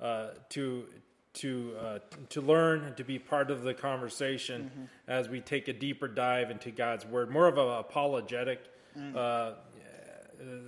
uh, 0.00 0.28
to 0.50 0.86
to 1.34 1.74
uh, 1.80 1.98
to 2.30 2.40
learn 2.40 2.82
and 2.84 2.96
to 2.96 3.04
be 3.04 3.18
part 3.18 3.50
of 3.52 3.62
the 3.62 3.72
conversation 3.74 4.70
Mm-hmm. 4.70 4.84
as 5.06 5.28
we 5.28 5.40
take 5.40 5.68
a 5.68 5.72
deeper 5.72 6.08
dive 6.08 6.50
into 6.50 6.70
God's 6.72 7.06
word, 7.06 7.30
more 7.30 7.46
of 7.46 7.56
an 7.58 7.68
apologetic 7.68 8.60
Mm. 8.98 9.14
uh, 9.14 9.18
uh, 9.20 9.54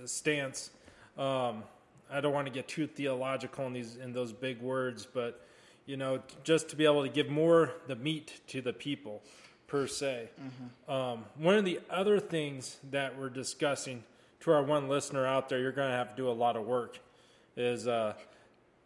stance. 0.05 0.69
Um, 1.17 1.63
I 2.09 2.21
don't 2.21 2.31
want 2.33 2.47
to 2.47 2.53
get 2.53 2.69
too 2.69 2.87
theological 2.87 3.67
in 3.67 3.73
these 3.73 3.97
in 3.97 4.13
those 4.13 4.31
big 4.31 4.61
words, 4.61 5.05
but 5.05 5.45
you 5.85 5.97
know, 5.97 6.21
just 6.43 6.69
to 6.69 6.75
be 6.75 6.85
able 6.85 7.03
to 7.03 7.09
give 7.09 7.29
more 7.29 7.71
the 7.87 7.95
meat 7.95 8.41
to 8.47 8.61
the 8.61 8.73
people 8.73 9.21
per 9.67 9.87
se. 9.87 10.29
Um, 10.87 11.25
one 11.37 11.55
of 11.55 11.65
the 11.65 11.79
other 11.89 12.19
things 12.19 12.77
that 12.91 13.17
we're 13.17 13.29
discussing 13.29 14.03
to 14.41 14.51
our 14.51 14.63
one 14.63 14.87
listener 14.87 15.25
out 15.25 15.49
there, 15.49 15.59
you're 15.59 15.71
going 15.71 15.89
to 15.89 15.97
have 15.97 16.11
to 16.11 16.15
do 16.15 16.29
a 16.29 16.31
lot 16.31 16.55
of 16.55 16.65
work, 16.65 16.99
is 17.57 17.87
uh, 17.87 18.13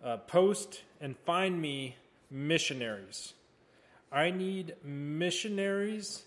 uh, 0.03 0.17
post 0.17 0.83
and 1.01 1.17
find 1.25 1.62
me 1.62 1.95
missionaries. 2.31 3.33
I 4.12 4.31
need 4.31 4.75
missionaries 4.83 6.23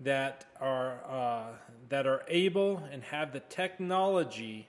that 0.00 0.44
are 0.60 0.98
uh, 1.08 1.46
that 1.88 2.06
are 2.06 2.22
able 2.28 2.82
and 2.92 3.02
have 3.04 3.32
the 3.32 3.40
technology 3.40 4.68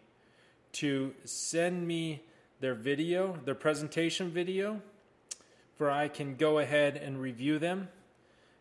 to 0.72 1.14
send 1.26 1.88
me 1.88 2.24
their 2.62 2.76
video, 2.76 3.38
their 3.46 3.56
presentation 3.56 4.30
video, 4.30 4.82
where 5.80 5.90
I 5.90 6.10
can 6.10 6.36
go 6.36 6.60
ahead 6.60 6.98
and 6.98 7.20
review 7.20 7.58
them. 7.58 7.88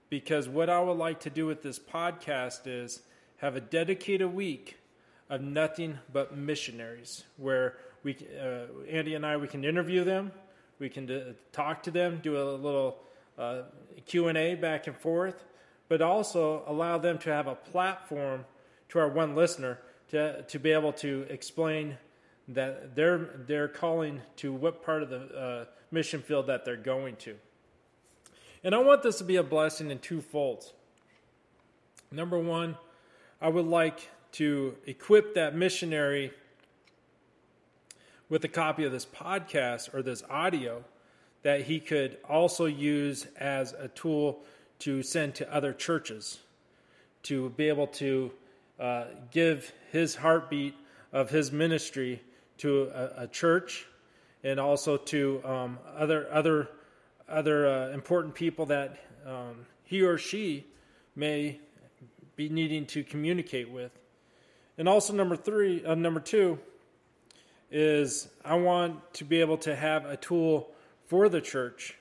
Because 0.08 0.48
what 0.48 0.70
I 0.70 0.80
would 0.80 0.96
like 0.96 1.20
to 1.20 1.30
do 1.30 1.46
with 1.46 1.62
this 1.62 1.78
podcast 1.78 2.60
is 2.64 3.02
have 3.38 3.56
a 3.56 3.60
dedicated 3.60 4.32
week 4.32 4.78
of 5.28 5.42
nothing 5.42 5.98
but 6.10 6.34
missionaries, 6.36 7.24
where 7.36 7.76
we, 8.02 8.16
uh, 8.40 8.88
Andy 8.88 9.14
and 9.14 9.26
I, 9.26 9.36
we 9.36 9.48
can 9.48 9.64
interview 9.64 10.04
them, 10.04 10.32
we 10.78 10.88
can 10.88 11.10
uh, 11.10 11.32
talk 11.52 11.82
to 11.82 11.90
them, 11.90 12.20
do 12.22 12.40
a 12.40 12.44
little 12.54 12.98
uh, 13.36 13.62
Q 14.06 14.28
and 14.28 14.38
A 14.38 14.54
back 14.54 14.86
and 14.86 14.96
forth, 14.96 15.44
but 15.88 16.00
also 16.00 16.62
allow 16.66 16.98
them 16.98 17.18
to 17.18 17.30
have 17.30 17.48
a 17.48 17.54
platform 17.54 18.44
to 18.90 18.98
our 19.00 19.08
one 19.08 19.34
listener 19.34 19.78
to 20.10 20.42
to 20.44 20.58
be 20.58 20.70
able 20.70 20.92
to 20.92 21.26
explain 21.28 21.98
that 22.48 22.94
they're 22.94 23.30
they're 23.46 23.68
calling 23.68 24.22
to 24.36 24.52
what 24.52 24.82
part 24.82 25.02
of 25.02 25.10
the 25.10 25.20
uh, 25.36 25.64
mission 25.90 26.22
field 26.22 26.46
that 26.46 26.64
they're 26.64 26.76
going 26.76 27.16
to. 27.16 27.36
And 28.64 28.74
I 28.74 28.78
want 28.78 29.02
this 29.02 29.18
to 29.18 29.24
be 29.24 29.36
a 29.36 29.42
blessing 29.42 29.90
in 29.90 29.98
two 29.98 30.20
folds. 30.20 30.72
Number 32.10 32.38
one, 32.38 32.76
I 33.40 33.48
would 33.48 33.66
like 33.66 34.08
to 34.32 34.76
equip 34.86 35.34
that 35.34 35.54
missionary 35.54 36.32
with 38.28 38.44
a 38.44 38.48
copy 38.48 38.84
of 38.84 38.92
this 38.92 39.06
podcast 39.06 39.94
or 39.94 40.02
this 40.02 40.22
audio 40.28 40.84
that 41.42 41.62
he 41.62 41.80
could 41.80 42.18
also 42.28 42.66
use 42.66 43.26
as 43.38 43.72
a 43.72 43.88
tool 43.88 44.40
to 44.80 45.02
send 45.02 45.34
to 45.36 45.54
other 45.54 45.72
churches 45.72 46.38
to 47.22 47.50
be 47.50 47.68
able 47.68 47.86
to 47.86 48.30
uh, 48.78 49.04
give 49.30 49.72
his 49.90 50.14
heartbeat 50.14 50.74
of 51.12 51.30
his 51.30 51.50
ministry 51.50 52.20
to 52.58 52.90
a, 52.94 53.22
a 53.22 53.26
church 53.26 53.86
and 54.42 54.60
also 54.60 54.96
to 54.96 55.42
um, 55.44 55.78
other 55.96 56.28
other 56.32 56.68
other 57.28 57.66
uh, 57.66 57.88
important 57.90 58.34
people 58.34 58.66
that 58.66 58.98
um, 59.26 59.66
he 59.84 60.02
or 60.02 60.18
she 60.18 60.66
may 61.14 61.60
be 62.36 62.48
needing 62.48 62.86
to 62.86 63.02
communicate 63.02 63.70
with. 63.70 63.90
And 64.78 64.88
also 64.88 65.12
number 65.12 65.36
three, 65.36 65.84
uh, 65.84 65.94
number 65.96 66.20
two, 66.20 66.58
is 67.70 68.28
I 68.44 68.54
want 68.54 69.14
to 69.14 69.24
be 69.24 69.40
able 69.40 69.58
to 69.58 69.74
have 69.74 70.06
a 70.06 70.16
tool 70.16 70.70
for 71.06 71.28
the 71.28 71.40
church 71.40 71.96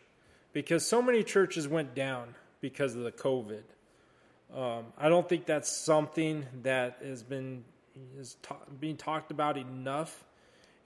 because 0.54 0.86
so 0.86 1.02
many 1.02 1.24
churches 1.24 1.68
went 1.68 1.96
down 1.96 2.36
because 2.62 2.96
of 2.96 3.02
the 3.02 3.12
COVID. 3.12 3.64
Um, 4.56 4.86
I 4.98 5.10
don't 5.10 5.28
think 5.28 5.46
that's 5.46 5.70
something 5.70 6.46
that 6.64 7.00
has 7.04 7.24
been 7.24 7.66
is 8.18 8.38
ta- 8.42 8.58
being 8.80 8.96
talked 8.96 9.32
about 9.32 9.58
enough. 9.58 10.24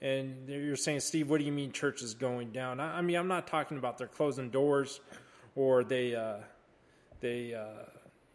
And 0.02 0.48
you're 0.48 0.74
saying, 0.74 0.98
Steve, 0.98 1.30
what 1.30 1.38
do 1.38 1.46
you 1.46 1.52
mean 1.52 1.70
church 1.70 2.02
is 2.02 2.12
going 2.12 2.50
down? 2.50 2.80
I, 2.80 2.98
I 2.98 3.02
mean, 3.02 3.14
I'm 3.14 3.28
not 3.28 3.46
talking 3.46 3.78
about 3.78 3.98
they're 3.98 4.08
closing 4.08 4.50
doors 4.50 5.00
or 5.54 5.84
they, 5.84 6.16
uh, 6.16 6.38
they, 7.20 7.54
uh, 7.54 7.84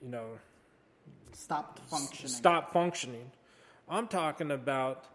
you 0.01 0.08
know, 0.10 0.27
stopped 1.34 1.82
functioning. 1.89 2.32
stop 2.32 2.71
functioning. 2.71 3.32
I'm 3.89 4.08
talking 4.08 4.51
about 4.51 5.08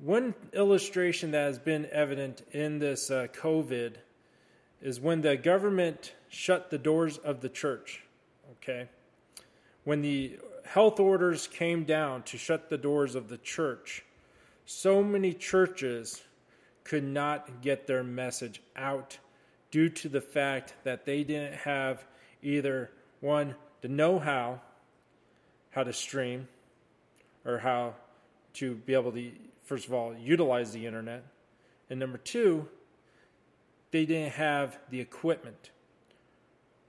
one 0.00 0.34
illustration 0.54 1.32
that 1.32 1.42
has 1.42 1.58
been 1.58 1.86
evident 1.92 2.42
in 2.52 2.78
this 2.78 3.10
uh, 3.10 3.26
COVID 3.34 3.96
is 4.80 4.98
when 4.98 5.20
the 5.20 5.36
government 5.36 6.14
shut 6.30 6.70
the 6.70 6.78
doors 6.78 7.18
of 7.18 7.42
the 7.42 7.50
church. 7.50 8.04
Okay. 8.52 8.88
When 9.84 10.00
the 10.00 10.38
health 10.64 10.98
orders 10.98 11.46
came 11.46 11.84
down 11.84 12.22
to 12.22 12.38
shut 12.38 12.70
the 12.70 12.78
doors 12.78 13.14
of 13.14 13.28
the 13.28 13.36
church, 13.36 14.04
so 14.66 15.02
many 15.02 15.32
churches 15.32 16.22
could 16.84 17.04
not 17.04 17.62
get 17.62 17.86
their 17.86 18.02
message 18.02 18.60
out 18.76 19.18
due 19.70 19.88
to 19.88 20.08
the 20.08 20.20
fact 20.20 20.74
that 20.84 21.04
they 21.04 21.22
didn't 21.22 21.54
have 21.54 22.04
either 22.42 22.90
one, 23.20 23.54
the 23.80 23.88
know 23.88 24.18
how, 24.18 24.60
how 25.70 25.84
to 25.84 25.92
stream, 25.92 26.48
or 27.44 27.58
how 27.58 27.94
to 28.54 28.74
be 28.74 28.94
able 28.94 29.12
to, 29.12 29.30
first 29.64 29.86
of 29.86 29.94
all, 29.94 30.14
utilize 30.16 30.72
the 30.72 30.86
internet. 30.86 31.24
And 31.88 32.00
number 32.00 32.18
two, 32.18 32.68
they 33.90 34.04
didn't 34.06 34.32
have 34.32 34.78
the 34.90 35.00
equipment 35.00 35.70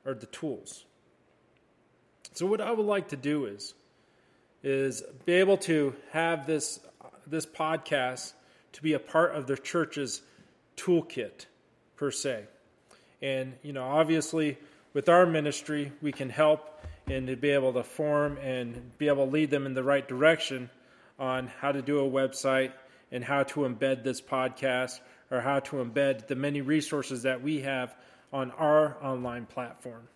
or 0.05 0.13
the 0.13 0.25
tools. 0.27 0.85
So 2.33 2.45
what 2.45 2.61
I 2.61 2.71
would 2.71 2.85
like 2.85 3.09
to 3.09 3.17
do 3.17 3.45
is 3.45 3.73
is 4.63 5.01
be 5.25 5.33
able 5.33 5.57
to 5.57 5.95
have 6.11 6.45
this 6.45 6.79
this 7.31 7.45
podcast 7.45 8.33
to 8.73 8.83
be 8.83 8.93
a 8.93 8.99
part 8.99 9.33
of 9.35 9.47
the 9.47 9.57
church's 9.57 10.21
toolkit 10.77 11.45
per 11.95 12.11
se. 12.11 12.45
And 13.21 13.53
you 13.63 13.73
know, 13.73 13.83
obviously 13.83 14.57
with 14.93 15.09
our 15.09 15.25
ministry, 15.25 15.91
we 16.01 16.11
can 16.11 16.29
help 16.29 16.67
and 17.07 17.27
to 17.27 17.35
be 17.35 17.49
able 17.49 17.73
to 17.73 17.83
form 17.83 18.37
and 18.37 18.97
be 18.97 19.07
able 19.07 19.25
to 19.25 19.31
lead 19.31 19.49
them 19.49 19.65
in 19.65 19.73
the 19.73 19.83
right 19.83 20.07
direction 20.07 20.69
on 21.17 21.47
how 21.47 21.71
to 21.71 21.81
do 21.81 21.99
a 21.99 22.09
website 22.09 22.71
and 23.11 23.23
how 23.23 23.43
to 23.43 23.61
embed 23.61 24.03
this 24.03 24.21
podcast 24.21 24.99
or 25.29 25.41
how 25.41 25.59
to 25.59 25.77
embed 25.77 26.27
the 26.27 26.35
many 26.35 26.61
resources 26.61 27.23
that 27.23 27.41
we 27.41 27.61
have 27.61 27.95
on 28.33 28.51
our 28.51 28.97
online 29.03 29.45
platform. 29.45 30.07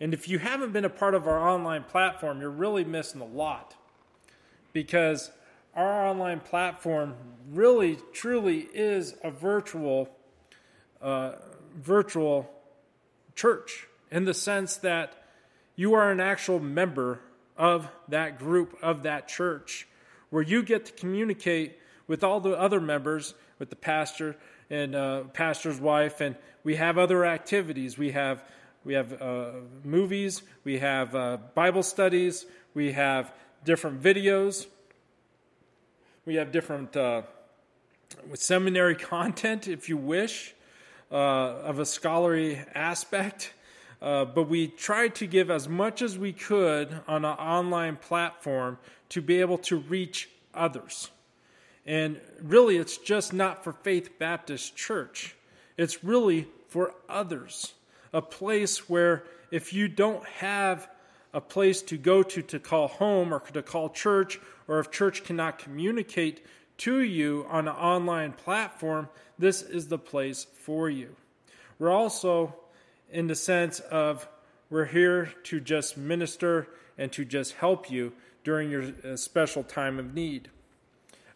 And 0.00 0.14
if 0.14 0.28
you 0.28 0.38
haven't 0.38 0.72
been 0.72 0.84
a 0.84 0.90
part 0.90 1.14
of 1.14 1.26
our 1.26 1.38
online 1.38 1.84
platform, 1.84 2.40
you're 2.40 2.50
really 2.50 2.84
missing 2.84 3.20
a 3.20 3.26
lot 3.26 3.74
because 4.72 5.30
our 5.74 6.06
online 6.06 6.40
platform 6.40 7.14
really, 7.50 7.98
truly 8.12 8.68
is 8.74 9.14
a 9.22 9.30
virtual, 9.30 10.08
uh, 11.00 11.32
virtual 11.76 12.50
church 13.34 13.86
in 14.10 14.24
the 14.24 14.34
sense 14.34 14.76
that 14.78 15.14
you 15.76 15.94
are 15.94 16.10
an 16.10 16.20
actual 16.20 16.60
member 16.60 17.20
of 17.56 17.88
that 18.08 18.38
group, 18.38 18.76
of 18.82 19.04
that 19.04 19.28
church, 19.28 19.86
where 20.30 20.42
you 20.42 20.62
get 20.62 20.86
to 20.86 20.92
communicate 20.92 21.78
with 22.06 22.24
all 22.24 22.40
the 22.40 22.58
other 22.58 22.80
members, 22.80 23.34
with 23.58 23.70
the 23.70 23.76
pastor 23.76 24.36
and 24.68 24.94
uh, 24.94 25.22
pastor's 25.32 25.80
wife, 25.80 26.20
and 26.20 26.36
we 26.64 26.76
have 26.76 26.98
other 26.98 27.24
activities. 27.24 27.96
We 27.96 28.12
have 28.12 28.42
we 28.82 28.94
have 28.94 29.20
uh, 29.20 29.50
movies, 29.84 30.42
we 30.64 30.78
have 30.78 31.14
uh, 31.14 31.36
Bible 31.54 31.82
studies, 31.82 32.46
we 32.72 32.92
have 32.92 33.32
different 33.64 34.02
videos, 34.02 34.66
we 36.30 36.36
have 36.36 36.52
different 36.52 36.96
uh, 36.96 37.22
seminary 38.34 38.94
content, 39.16 39.66
if 39.66 39.88
you 39.88 39.96
wish, 39.96 40.54
uh, 41.10 41.16
of 41.16 41.80
a 41.80 41.84
scholarly 41.84 42.62
aspect. 42.72 43.52
Uh, 44.00 44.24
but 44.24 44.44
we 44.44 44.68
tried 44.68 45.12
to 45.16 45.26
give 45.26 45.50
as 45.50 45.68
much 45.68 46.02
as 46.02 46.16
we 46.16 46.32
could 46.32 47.00
on 47.08 47.24
an 47.24 47.36
online 47.36 47.96
platform 47.96 48.78
to 49.08 49.20
be 49.20 49.40
able 49.40 49.58
to 49.58 49.78
reach 49.78 50.30
others. 50.54 51.10
And 51.84 52.20
really, 52.40 52.76
it's 52.76 52.96
just 52.96 53.32
not 53.32 53.64
for 53.64 53.72
Faith 53.72 54.16
Baptist 54.20 54.76
Church, 54.76 55.34
it's 55.76 56.04
really 56.04 56.46
for 56.68 56.94
others. 57.08 57.74
A 58.12 58.22
place 58.22 58.88
where 58.88 59.24
if 59.50 59.72
you 59.72 59.88
don't 59.88 60.24
have 60.26 60.88
a 61.32 61.40
place 61.40 61.82
to 61.82 61.96
go 61.96 62.22
to 62.22 62.42
to 62.42 62.58
call 62.58 62.88
home 62.88 63.32
or 63.32 63.40
to 63.40 63.62
call 63.62 63.88
church, 63.88 64.40
or 64.66 64.80
if 64.80 64.90
church 64.90 65.24
cannot 65.24 65.58
communicate 65.58 66.44
to 66.78 67.00
you 67.00 67.46
on 67.48 67.68
an 67.68 67.74
online 67.74 68.32
platform, 68.32 69.08
this 69.38 69.62
is 69.62 69.88
the 69.88 69.98
place 69.98 70.46
for 70.64 70.88
you. 70.88 71.14
We're 71.78 71.90
also 71.90 72.54
in 73.10 73.26
the 73.26 73.34
sense 73.34 73.80
of 73.80 74.28
we're 74.70 74.86
here 74.86 75.32
to 75.44 75.60
just 75.60 75.96
minister 75.96 76.68
and 76.96 77.10
to 77.12 77.24
just 77.24 77.54
help 77.54 77.90
you 77.90 78.12
during 78.44 78.70
your 78.70 78.92
uh, 79.04 79.16
special 79.16 79.62
time 79.62 79.98
of 79.98 80.14
need. 80.14 80.48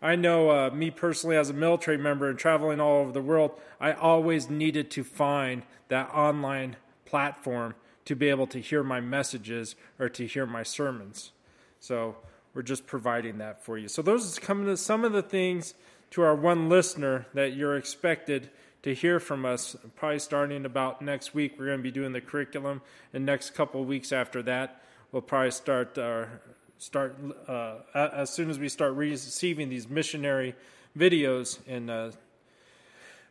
I 0.01 0.17
know 0.17 0.51
uh, 0.51 0.71
me 0.71 0.91
personally, 0.91 1.37
as 1.37 1.51
a 1.51 1.55
military 1.55 1.97
member 1.97 2.29
and 2.29 2.39
traveling 2.39 2.81
all 2.81 3.01
over 3.01 3.13
the 3.13 3.23
world, 3.23 3.59
I 3.81 3.93
always 3.93 4.51
needed 4.51 4.91
to 4.93 5.05
find 5.05 5.63
that 5.89 6.11
online 6.15 6.77
platform 7.07 7.75
to 8.05 8.15
be 8.15 8.29
able 8.29 8.47
to 8.49 8.61
hear 8.61 8.83
my 8.83 9.01
messages 9.01 9.77
or 9.99 10.09
to 10.11 10.27
hear 10.27 10.47
my 10.47 10.63
sermons. 10.63 11.33
So 11.81 12.17
we're 12.55 12.63
just 12.63 12.87
providing 12.87 13.39
that 13.39 13.65
for 13.65 13.79
you. 13.79 13.89
So 13.89 14.03
those 14.03 14.39
are 14.39 14.77
some 14.77 15.05
of 15.05 15.13
the 15.13 15.23
things 15.23 15.75
to 16.11 16.23
our 16.23 16.35
one 16.35 16.69
listener 16.69 17.27
that 17.35 17.55
you're 17.55 17.77
expected 17.77 18.51
to 18.85 18.95
hear 18.95 19.19
from 19.19 19.47
us 19.47 19.75
probably 19.97 20.19
starting 20.19 20.67
about 20.67 21.01
next 21.01 21.35
week 21.35 21.55
we're 21.59 21.65
going 21.65 21.79
to 21.79 21.83
be 21.83 21.91
doing 21.91 22.13
the 22.13 22.21
curriculum 22.21 22.83
and 23.15 23.25
next 23.25 23.51
couple 23.55 23.81
of 23.81 23.89
weeks 23.89 24.13
after 24.13 24.43
that 24.43 24.83
we'll 25.11 25.23
probably 25.23 25.51
start 25.51 25.97
our 25.97 26.41
start 26.77 27.17
uh, 27.49 27.77
as 27.95 28.29
soon 28.29 28.51
as 28.51 28.59
we 28.59 28.69
start 28.69 28.93
receiving 28.93 29.71
these 29.71 29.89
missionary 29.89 30.55
videos 30.97 31.59
and 31.67 31.91
uh, 31.91 32.11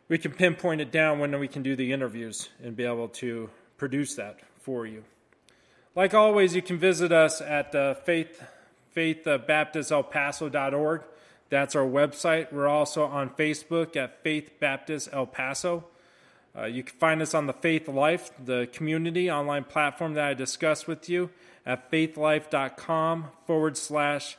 we 0.08 0.18
can 0.18 0.32
pinpoint 0.32 0.80
it 0.80 0.90
down 0.90 1.20
when 1.20 1.38
we 1.38 1.46
can 1.46 1.62
do 1.62 1.76
the 1.76 1.92
interviews 1.92 2.48
and 2.62 2.74
be 2.74 2.84
able 2.84 3.08
to 3.08 3.48
produce 3.78 4.16
that 4.16 4.40
for 4.64 4.86
you 4.86 5.04
like 5.94 6.14
always 6.14 6.56
you 6.56 6.62
can 6.62 6.78
visit 6.78 7.12
us 7.12 7.40
at 7.40 7.74
uh, 7.74 7.94
faith 7.94 8.42
faithbaptistelpaso.org 8.96 11.02
that's 11.54 11.76
our 11.76 11.86
website. 11.86 12.52
We're 12.52 12.66
also 12.66 13.04
on 13.04 13.30
Facebook 13.30 13.96
at 13.96 14.24
Faith 14.24 14.58
Baptist 14.58 15.08
El 15.12 15.26
Paso. 15.26 15.84
Uh, 16.56 16.64
you 16.64 16.82
can 16.82 16.96
find 16.96 17.22
us 17.22 17.32
on 17.32 17.46
the 17.46 17.52
Faith 17.52 17.86
Life, 17.86 18.32
the 18.42 18.68
community 18.72 19.30
online 19.30 19.62
platform 19.62 20.14
that 20.14 20.24
I 20.24 20.34
discussed 20.34 20.88
with 20.88 21.08
you 21.08 21.30
at 21.66 21.90
faithlife.com 21.90 23.26
forward 23.46 23.76
slash 23.76 24.36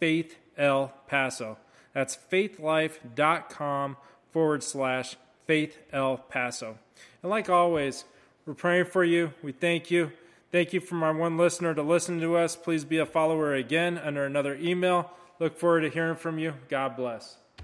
faith 0.00 0.38
El 0.56 0.92
Paso. 1.06 1.58
That's 1.92 2.18
faithlife.com 2.32 3.96
forward 4.30 4.62
slash 4.62 5.16
faith 5.46 5.78
El 5.92 6.16
Paso. 6.16 6.78
And 7.22 7.30
like 7.30 7.48
always, 7.48 8.04
we're 8.46 8.54
praying 8.54 8.86
for 8.86 9.04
you. 9.04 9.32
We 9.42 9.52
thank 9.52 9.90
you. 9.90 10.12
Thank 10.52 10.72
you 10.72 10.80
from 10.80 11.02
our 11.02 11.12
one 11.12 11.36
listener 11.36 11.74
to 11.74 11.82
listen 11.82 12.20
to 12.20 12.36
us. 12.36 12.54
Please 12.54 12.84
be 12.84 12.98
a 12.98 13.06
follower 13.06 13.54
again 13.54 13.98
under 13.98 14.24
another 14.24 14.54
email. 14.54 15.10
Look 15.40 15.58
forward 15.58 15.80
to 15.80 15.90
hearing 15.90 16.16
from 16.16 16.38
you. 16.38 16.54
God 16.68 16.96
bless. 16.96 17.36